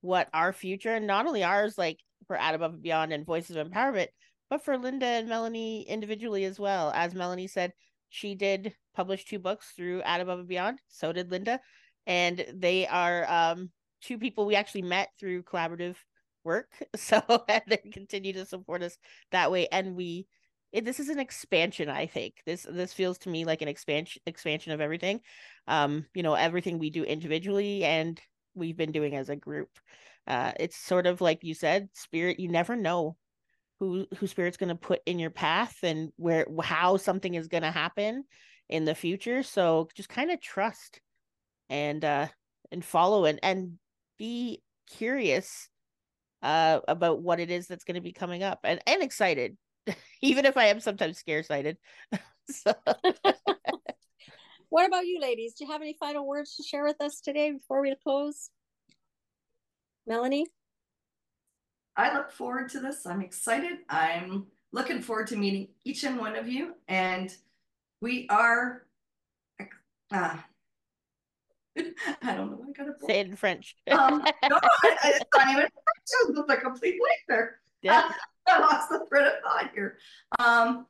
what 0.00 0.28
our 0.32 0.52
future, 0.52 0.94
and 0.94 1.06
not 1.06 1.26
only 1.26 1.42
ours, 1.42 1.76
like 1.76 1.98
for 2.26 2.36
Above 2.36 2.74
and 2.74 2.82
Beyond 2.82 3.12
and 3.12 3.26
Voices 3.26 3.56
of 3.56 3.68
Empowerment, 3.68 4.08
but 4.48 4.64
for 4.64 4.78
Linda 4.78 5.06
and 5.06 5.28
Melanie 5.28 5.82
individually 5.88 6.44
as 6.44 6.58
well. 6.58 6.90
As 6.94 7.14
Melanie 7.14 7.48
said, 7.48 7.72
she 8.08 8.34
did 8.34 8.74
publish 8.94 9.24
two 9.24 9.38
books 9.38 9.72
through 9.76 10.02
Above 10.06 10.38
and 10.40 10.48
Beyond. 10.48 10.78
So 10.88 11.12
did 11.12 11.30
Linda, 11.30 11.60
and 12.06 12.44
they 12.54 12.86
are 12.86 13.30
um, 13.30 13.70
two 14.04 14.18
people 14.18 14.46
we 14.46 14.56
actually 14.56 14.82
met 14.82 15.08
through 15.18 15.42
collaborative 15.42 15.96
work. 16.44 16.68
So 16.96 17.20
and 17.48 17.62
they 17.66 17.78
continue 17.92 18.32
to 18.34 18.46
support 18.46 18.82
us 18.82 18.96
that 19.32 19.50
way, 19.50 19.68
and 19.70 19.96
we. 19.96 20.26
It, 20.72 20.84
this 20.84 20.98
is 20.98 21.08
an 21.08 21.20
expansion 21.20 21.88
i 21.88 22.06
think 22.06 22.34
this 22.46 22.66
this 22.68 22.92
feels 22.92 23.16
to 23.18 23.28
me 23.28 23.44
like 23.44 23.62
an 23.62 23.68
expansion 23.68 24.20
expansion 24.26 24.72
of 24.72 24.80
everything 24.80 25.20
um 25.68 26.04
you 26.14 26.24
know 26.24 26.34
everything 26.34 26.80
we 26.80 26.90
do 26.90 27.04
individually 27.04 27.84
and 27.84 28.20
we've 28.56 28.76
been 28.76 28.90
doing 28.90 29.14
as 29.14 29.28
a 29.28 29.36
group 29.36 29.68
uh 30.26 30.50
it's 30.58 30.76
sort 30.76 31.06
of 31.06 31.20
like 31.20 31.44
you 31.44 31.54
said 31.54 31.88
spirit 31.92 32.40
you 32.40 32.48
never 32.48 32.74
know 32.74 33.16
who 33.78 34.04
who 34.18 34.26
spirit's 34.26 34.56
going 34.56 34.68
to 34.68 34.74
put 34.74 35.00
in 35.06 35.20
your 35.20 35.30
path 35.30 35.76
and 35.84 36.10
where 36.16 36.44
how 36.64 36.96
something 36.96 37.34
is 37.34 37.46
going 37.46 37.62
to 37.62 37.70
happen 37.70 38.24
in 38.68 38.84
the 38.84 38.96
future 38.96 39.44
so 39.44 39.88
just 39.94 40.08
kind 40.08 40.32
of 40.32 40.40
trust 40.40 41.00
and 41.70 42.04
uh 42.04 42.26
and 42.72 42.84
follow 42.84 43.24
and 43.24 43.38
and 43.42 43.78
be 44.18 44.62
curious 44.86 45.68
uh 46.42 46.80
about 46.88 47.22
what 47.22 47.40
it 47.40 47.50
is 47.50 47.66
that's 47.66 47.84
going 47.84 47.94
to 47.94 48.00
be 48.00 48.12
coming 48.12 48.42
up 48.42 48.60
and 48.64 48.80
and 48.86 49.02
excited 49.02 49.56
even 50.22 50.44
if 50.44 50.56
i 50.56 50.66
am 50.66 50.80
sometimes 50.80 51.18
scare 51.18 51.42
sighted 51.42 51.78
so 52.50 52.72
what 54.68 54.86
about 54.86 55.06
you 55.06 55.18
ladies 55.20 55.54
do 55.54 55.64
you 55.64 55.70
have 55.70 55.80
any 55.80 55.96
final 55.98 56.26
words 56.26 56.56
to 56.56 56.62
share 56.62 56.84
with 56.84 57.00
us 57.00 57.20
today 57.20 57.50
before 57.52 57.80
we 57.80 57.94
close 58.04 58.50
melanie 60.06 60.46
I 61.96 62.12
look 62.12 62.32
forward 62.32 62.68
to 62.70 62.80
this. 62.80 63.06
I'm 63.06 63.20
excited. 63.20 63.78
I'm 63.88 64.46
looking 64.72 65.00
forward 65.00 65.28
to 65.28 65.36
meeting 65.36 65.68
each 65.84 66.04
and 66.04 66.18
one 66.18 66.34
of 66.36 66.48
you. 66.48 66.74
And 66.88 67.34
we 68.00 68.26
are, 68.28 68.82
uh, 70.10 70.36
I 72.22 72.34
don't 72.34 72.50
know. 72.50 72.64
I 72.68 72.72
got 72.72 72.84
to 72.84 73.06
say 73.06 73.20
it 73.20 73.26
in 73.26 73.36
French. 73.36 73.76
um, 73.90 74.18
no, 74.48 74.58
I, 74.62 74.96
I, 75.02 75.12
it's 75.16 75.24
not 75.34 75.48
even 75.48 75.56
French. 75.56 75.70
It's 76.28 76.38
a 76.48 76.56
complete 76.56 76.98
blank 76.98 77.20
there. 77.28 77.58
Yeah. 77.82 78.10
I 78.48 78.58
lost 78.60 78.90
the 78.90 79.06
thread 79.08 79.26
of 79.26 79.42
thought 79.42 79.70
here. 79.74 79.96
Um, 80.38 80.86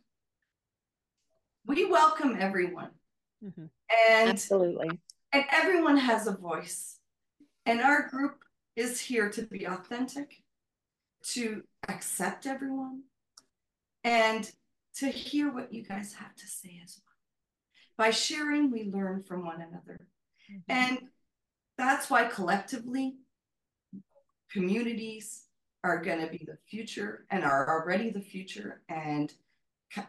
we 1.67 1.87
welcome 1.87 2.37
everyone. 2.39 2.91
Mm-hmm. 3.45 3.67
And 4.11 4.31
absolutely. 4.31 5.01
And 5.33 5.45
everyone 5.53 5.97
has 5.97 6.27
a 6.27 6.33
voice. 6.33 6.99
And 7.67 7.81
our 7.81 8.09
group 8.09 8.45
is 8.77 9.01
here 9.01 9.31
to 9.31 9.43
be 9.43 9.65
authentic 9.65 10.43
to 11.29 11.63
accept 11.89 12.47
everyone 12.47 13.03
and 14.03 14.51
to 14.97 15.09
hear 15.09 15.53
what 15.53 15.73
you 15.73 15.83
guys 15.83 16.15
have 16.15 16.35
to 16.37 16.47
say 16.47 16.81
as 16.85 16.99
well. 16.99 18.07
By 18.07 18.11
sharing, 18.11 18.71
we 18.71 18.85
learn 18.85 19.23
from 19.23 19.47
one 19.47 19.61
another. 19.61 20.07
Mm-hmm. 20.51 20.73
And 20.73 20.99
that's 21.77 22.11
why 22.11 22.25
collectively, 22.25 23.17
communities 24.51 25.45
are 25.83 26.03
going 26.03 26.21
to 26.21 26.29
be 26.29 26.45
the 26.47 26.59
future 26.69 27.27
and 27.31 27.45
are 27.45 27.69
already 27.69 28.11
the 28.11 28.21
future. 28.21 28.83
And 28.89 29.33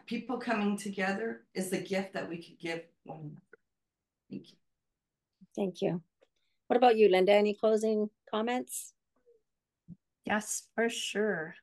people 0.06 0.38
coming 0.38 0.76
together 0.76 1.42
is 1.54 1.70
the 1.70 1.78
gift 1.78 2.12
that 2.14 2.28
we 2.28 2.42
could 2.42 2.58
give 2.58 2.82
one 3.04 3.18
another. 3.20 3.40
Thank 4.30 4.50
you. 4.50 4.56
Thank 5.54 5.82
you. 5.82 6.02
What 6.66 6.76
about 6.76 6.96
you, 6.96 7.08
Linda? 7.08 7.32
Any 7.32 7.54
closing 7.54 8.10
comments? 8.30 8.94
Yes, 10.24 10.64
for 10.74 10.88
sure. 10.88 11.54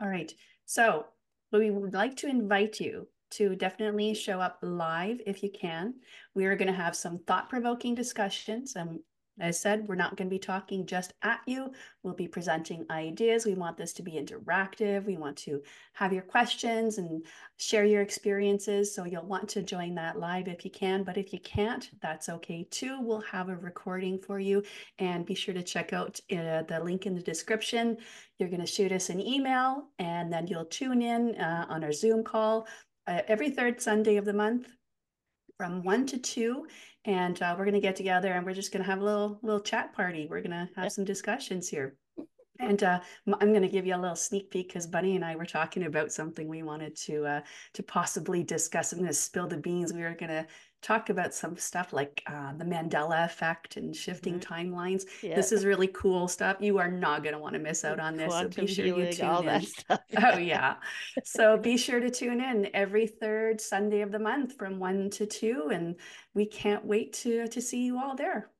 All 0.00 0.08
right. 0.08 0.32
So 0.66 1.06
we 1.52 1.70
would 1.70 1.94
like 1.94 2.16
to 2.16 2.28
invite 2.28 2.80
you 2.80 3.08
to 3.36 3.56
definitely 3.56 4.14
show 4.14 4.40
up 4.40 4.58
live 4.62 5.20
if 5.26 5.42
you 5.42 5.50
can. 5.50 5.94
We 6.34 6.46
are 6.46 6.56
going 6.56 6.68
to 6.68 6.74
have 6.74 6.96
some 6.96 7.18
thought 7.20 7.48
provoking 7.48 7.94
discussions. 7.94 8.76
and 8.76 9.00
as 9.38 9.56
I 9.56 9.58
said, 9.58 9.86
we're 9.86 9.96
not 9.96 10.16
going 10.16 10.28
to 10.28 10.34
be 10.34 10.38
talking 10.38 10.86
just 10.86 11.12
at 11.22 11.40
you. 11.46 11.70
We'll 12.02 12.14
be 12.14 12.26
presenting 12.26 12.86
ideas. 12.90 13.44
We 13.44 13.54
want 13.54 13.76
this 13.76 13.92
to 13.94 14.02
be 14.02 14.12
interactive. 14.12 15.04
We 15.04 15.18
want 15.18 15.36
to 15.38 15.62
have 15.92 16.12
your 16.12 16.22
questions 16.22 16.96
and 16.96 17.24
share 17.58 17.84
your 17.84 18.00
experiences. 18.00 18.94
So 18.94 19.04
you'll 19.04 19.26
want 19.26 19.48
to 19.50 19.62
join 19.62 19.94
that 19.96 20.18
live 20.18 20.48
if 20.48 20.64
you 20.64 20.70
can. 20.70 21.04
But 21.04 21.18
if 21.18 21.34
you 21.34 21.40
can't, 21.40 21.90
that's 22.00 22.30
okay 22.30 22.66
too. 22.70 22.98
We'll 23.02 23.20
have 23.20 23.50
a 23.50 23.56
recording 23.56 24.18
for 24.18 24.38
you. 24.38 24.62
And 24.98 25.26
be 25.26 25.34
sure 25.34 25.54
to 25.54 25.62
check 25.62 25.92
out 25.92 26.18
uh, 26.32 26.62
the 26.62 26.80
link 26.82 27.04
in 27.04 27.14
the 27.14 27.20
description. 27.20 27.98
You're 28.38 28.48
going 28.48 28.60
to 28.60 28.66
shoot 28.66 28.92
us 28.92 29.10
an 29.10 29.20
email 29.20 29.88
and 29.98 30.32
then 30.32 30.46
you'll 30.46 30.64
tune 30.64 31.02
in 31.02 31.34
uh, 31.36 31.66
on 31.68 31.84
our 31.84 31.92
Zoom 31.92 32.24
call 32.24 32.66
uh, 33.06 33.22
every 33.28 33.50
third 33.50 33.80
Sunday 33.80 34.16
of 34.16 34.24
the 34.24 34.32
month 34.32 34.68
from 35.56 35.82
one 35.82 36.06
to 36.06 36.18
two. 36.18 36.66
And 37.04 37.40
uh, 37.40 37.54
we're 37.56 37.64
going 37.64 37.74
to 37.74 37.80
get 37.80 37.96
together 37.96 38.32
and 38.32 38.44
we're 38.44 38.54
just 38.54 38.72
going 38.72 38.82
to 38.84 38.90
have 38.90 39.00
a 39.00 39.04
little 39.04 39.38
little 39.42 39.60
chat 39.60 39.94
party. 39.94 40.26
We're 40.28 40.42
going 40.42 40.50
to 40.50 40.68
have 40.76 40.92
some 40.92 41.04
discussions 41.04 41.68
here 41.68 41.96
and 42.58 42.82
uh, 42.82 43.00
I'm 43.26 43.50
going 43.50 43.62
to 43.62 43.68
give 43.68 43.86
you 43.86 43.94
a 43.94 43.98
little 43.98 44.16
sneak 44.16 44.50
peek 44.50 44.68
because 44.68 44.86
Bunny 44.86 45.16
and 45.16 45.24
I 45.24 45.36
were 45.36 45.46
talking 45.46 45.84
about 45.84 46.12
something 46.12 46.48
we 46.48 46.62
wanted 46.62 46.96
to 46.96 47.24
uh, 47.24 47.40
to 47.74 47.82
possibly 47.82 48.42
discuss. 48.42 48.92
I'm 48.92 48.98
going 48.98 49.08
to 49.08 49.14
spill 49.14 49.46
the 49.46 49.56
beans. 49.56 49.92
We 49.92 50.02
were 50.02 50.14
going 50.14 50.30
to 50.30 50.46
talk 50.82 51.10
about 51.10 51.34
some 51.34 51.56
stuff 51.56 51.92
like 51.92 52.22
uh, 52.26 52.52
the 52.56 52.64
Mandela 52.64 53.24
effect 53.24 53.76
and 53.76 53.94
shifting 53.94 54.38
mm-hmm. 54.38 54.52
timelines. 54.54 55.04
Yeah. 55.22 55.34
This 55.34 55.50
is 55.50 55.64
really 55.64 55.88
cool 55.88 56.28
stuff. 56.28 56.58
You 56.60 56.78
are 56.78 56.90
not 56.90 57.22
going 57.22 57.32
to 57.32 57.40
want 57.40 57.54
to 57.54 57.58
miss 57.58 57.84
out 57.84 57.98
on 57.98 58.16
this. 58.16 58.28
Quantum 58.28 58.52
so 58.52 58.60
be 58.60 58.66
sure 58.66 58.86
you 58.86 59.12
tune 59.12 59.26
all 59.26 59.40
in. 59.40 59.46
That 59.46 59.64
stuff. 59.64 60.00
oh 60.24 60.38
yeah. 60.38 60.76
So 61.24 61.56
be 61.56 61.76
sure 61.76 62.00
to 62.00 62.10
tune 62.10 62.40
in 62.40 62.68
every 62.74 63.06
third 63.06 63.60
Sunday 63.60 64.02
of 64.02 64.12
the 64.12 64.18
month 64.18 64.56
from 64.56 64.78
one 64.78 65.10
to 65.10 65.26
two, 65.26 65.70
and 65.72 65.96
we 66.34 66.46
can't 66.46 66.84
wait 66.84 67.12
to 67.14 67.48
to 67.48 67.60
see 67.60 67.84
you 67.84 67.98
all 67.98 68.14
there. 68.14 68.50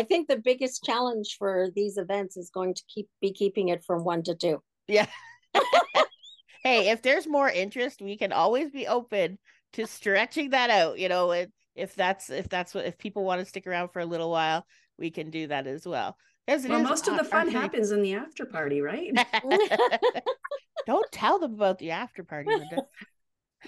I 0.00 0.04
think 0.04 0.28
the 0.28 0.38
biggest 0.38 0.82
challenge 0.82 1.36
for 1.38 1.68
these 1.76 1.98
events 1.98 2.36
is 2.36 2.50
going 2.50 2.74
to 2.74 2.82
keep 2.92 3.08
be 3.20 3.32
keeping 3.32 3.68
it 3.68 3.84
from 3.84 4.02
one 4.04 4.22
to 4.24 4.34
two. 4.34 4.62
Yeah. 4.88 5.06
hey, 6.64 6.90
if 6.90 7.02
there's 7.02 7.26
more 7.26 7.48
interest, 7.48 8.00
we 8.00 8.16
can 8.16 8.32
always 8.32 8.70
be 8.70 8.86
open 8.86 9.38
to 9.72 9.86
stretching 9.86 10.50
that 10.50 10.70
out 10.70 10.98
you 10.98 11.08
know 11.08 11.30
if, 11.32 11.48
if 11.74 11.94
that's 11.94 12.30
if 12.30 12.48
that's 12.48 12.74
what 12.74 12.84
if 12.84 12.98
people 12.98 13.24
want 13.24 13.40
to 13.40 13.44
stick 13.44 13.66
around 13.66 13.88
for 13.88 14.00
a 14.00 14.06
little 14.06 14.30
while 14.30 14.66
we 14.98 15.10
can 15.10 15.30
do 15.30 15.46
that 15.46 15.66
as 15.66 15.86
well 15.86 16.16
well 16.48 16.82
most 16.82 17.06
of 17.06 17.16
the 17.16 17.24
fun 17.24 17.48
happens 17.48 17.92
in 17.92 18.02
the 18.02 18.14
after 18.14 18.44
party 18.44 18.80
right 18.80 19.12
don't 20.86 21.12
tell 21.12 21.38
them 21.38 21.54
about 21.54 21.78
the 21.78 21.92
after 21.92 22.24
party 22.24 22.50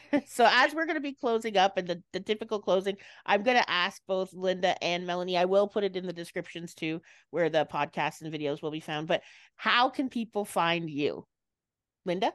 so 0.27 0.47
as 0.51 0.75
we're 0.75 0.87
going 0.87 0.97
to 0.97 1.01
be 1.01 1.13
closing 1.13 1.57
up 1.57 1.77
and 1.77 1.89
the, 1.89 2.03
the 2.13 2.21
typical 2.21 2.61
closing 2.61 2.97
i'm 3.27 3.43
going 3.43 3.57
to 3.57 3.71
ask 3.71 4.03
both 4.07 4.33
linda 4.33 4.83
and 4.83 5.07
melanie 5.07 5.37
i 5.37 5.45
will 5.45 5.69
put 5.69 5.85
it 5.85 5.97
in 5.97 6.07
the 6.07 6.13
descriptions 6.13 6.75
too 6.75 7.01
where 7.31 7.49
the 7.49 7.67
podcasts 7.67 8.23
and 8.23 8.33
videos 8.33 8.63
will 8.63 8.71
be 8.71 8.81
found 8.81 9.07
but 9.07 9.23
how 9.57 9.89
can 9.89 10.09
people 10.09 10.45
find 10.45 10.89
you 10.89 11.27
linda 12.05 12.33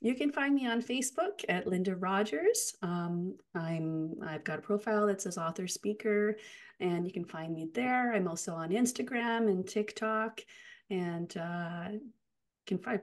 you 0.00 0.14
can 0.14 0.30
find 0.30 0.54
me 0.54 0.66
on 0.66 0.82
Facebook 0.82 1.46
at 1.48 1.66
Linda 1.66 1.96
Rodgers. 1.96 2.74
Um, 2.82 3.38
I'm 3.54 4.16
I've 4.22 4.44
got 4.44 4.58
a 4.58 4.62
profile 4.62 5.06
that 5.06 5.22
says 5.22 5.38
author 5.38 5.66
speaker, 5.66 6.36
and 6.78 7.06
you 7.06 7.12
can 7.12 7.24
find 7.24 7.54
me 7.54 7.68
there. 7.72 8.12
I'm 8.12 8.28
also 8.28 8.52
on 8.52 8.68
Instagram 8.68 9.48
and 9.48 9.66
TikTok, 9.66 10.42
and 10.90 11.34
uh, 11.38 11.88
can 12.66 12.78
find 12.78 13.00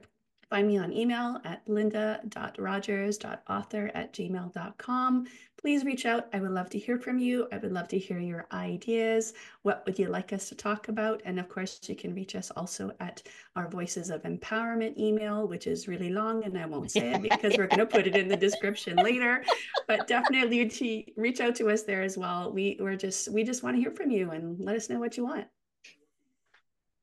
Find 0.52 0.68
me 0.68 0.76
on 0.76 0.92
email 0.92 1.40
at 1.46 1.62
linda.rodgers.author 1.66 3.90
at 3.94 4.12
gmail.com. 4.12 5.26
Please 5.58 5.84
reach 5.86 6.04
out. 6.04 6.28
I 6.34 6.40
would 6.40 6.50
love 6.50 6.68
to 6.68 6.78
hear 6.78 6.98
from 6.98 7.18
you. 7.18 7.48
I 7.50 7.56
would 7.56 7.72
love 7.72 7.88
to 7.88 7.98
hear 7.98 8.18
your 8.18 8.46
ideas. 8.52 9.32
What 9.62 9.82
would 9.86 9.98
you 9.98 10.08
like 10.08 10.34
us 10.34 10.50
to 10.50 10.54
talk 10.54 10.88
about? 10.88 11.22
And 11.24 11.40
of 11.40 11.48
course, 11.48 11.80
you 11.88 11.96
can 11.96 12.14
reach 12.14 12.34
us 12.34 12.50
also 12.50 12.92
at 13.00 13.22
our 13.56 13.70
Voices 13.70 14.10
of 14.10 14.24
Empowerment 14.24 14.98
email, 14.98 15.48
which 15.48 15.66
is 15.66 15.88
really 15.88 16.10
long 16.10 16.44
and 16.44 16.58
I 16.58 16.66
won't 16.66 16.90
say 16.90 17.14
it 17.14 17.22
because 17.22 17.56
we're 17.56 17.66
going 17.66 17.78
to 17.78 17.86
put 17.86 18.06
it 18.06 18.14
in 18.14 18.28
the 18.28 18.36
description 18.36 18.96
later. 18.96 19.42
But 19.88 20.06
definitely 20.06 21.14
reach 21.16 21.40
out 21.40 21.54
to 21.54 21.70
us 21.70 21.84
there 21.84 22.02
as 22.02 22.18
well. 22.18 22.52
We 22.52 22.76
we're 22.78 22.96
just 22.96 23.32
we 23.32 23.42
just 23.42 23.62
want 23.62 23.76
to 23.76 23.80
hear 23.80 23.92
from 23.92 24.10
you 24.10 24.32
and 24.32 24.62
let 24.62 24.76
us 24.76 24.90
know 24.90 24.98
what 24.98 25.16
you 25.16 25.24
want. 25.24 25.46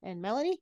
And 0.03 0.21
Melanie? 0.21 0.59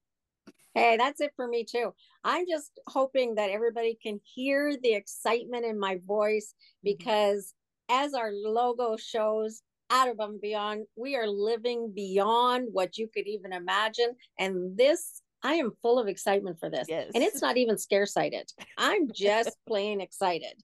Hey, 0.74 0.96
that's 0.96 1.20
it 1.20 1.32
for 1.36 1.46
me 1.46 1.64
too. 1.64 1.92
I'm 2.24 2.46
just 2.48 2.80
hoping 2.86 3.34
that 3.34 3.50
everybody 3.50 3.98
can 4.02 4.20
hear 4.24 4.74
the 4.82 4.94
excitement 4.94 5.66
in 5.66 5.78
my 5.78 5.98
voice 6.06 6.54
mm-hmm. 6.54 6.96
because 6.96 7.54
as 7.90 8.14
our 8.14 8.30
logo 8.32 8.96
shows, 8.96 9.62
out 9.92 10.08
of 10.08 10.18
and 10.18 10.40
beyond, 10.40 10.86
we 10.96 11.16
are 11.16 11.26
living 11.26 11.92
beyond 11.94 12.68
what 12.72 12.96
you 12.96 13.08
could 13.12 13.26
even 13.26 13.52
imagine. 13.52 14.16
And 14.38 14.76
this, 14.76 15.20
I 15.42 15.54
am 15.54 15.72
full 15.82 15.98
of 15.98 16.08
excitement 16.08 16.58
for 16.58 16.70
this. 16.70 16.86
Yes. 16.88 17.10
And 17.14 17.22
it's 17.22 17.42
not 17.42 17.58
even 17.58 17.76
scare 17.76 18.06
sighted. 18.06 18.50
I'm 18.78 19.12
just 19.12 19.54
plain 19.68 20.00
excited. 20.00 20.54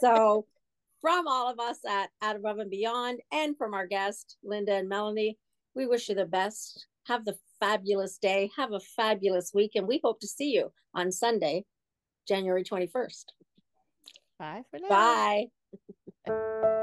So, 0.00 0.46
from 1.02 1.26
all 1.28 1.50
of 1.50 1.60
us 1.60 1.78
at 1.86 2.08
Out 2.22 2.36
Above 2.36 2.58
and 2.60 2.70
Beyond, 2.70 3.20
and 3.30 3.58
from 3.58 3.74
our 3.74 3.86
guest, 3.86 4.38
Linda 4.42 4.74
and 4.74 4.88
Melanie, 4.88 5.36
we 5.74 5.86
wish 5.86 6.08
you 6.08 6.14
the 6.14 6.24
best. 6.24 6.86
Have 7.08 7.24
the 7.24 7.36
fabulous 7.62 8.18
day. 8.18 8.50
Have 8.56 8.72
a 8.72 8.80
fabulous 8.80 9.52
week. 9.54 9.72
And 9.76 9.86
we 9.86 10.00
hope 10.02 10.20
to 10.20 10.26
see 10.26 10.50
you 10.50 10.72
on 10.94 11.12
Sunday, 11.12 11.64
January 12.26 12.64
21st. 12.64 13.24
Bye 14.38 14.62
for 14.70 14.80
now. 14.80 14.88
Bye. 14.88 15.46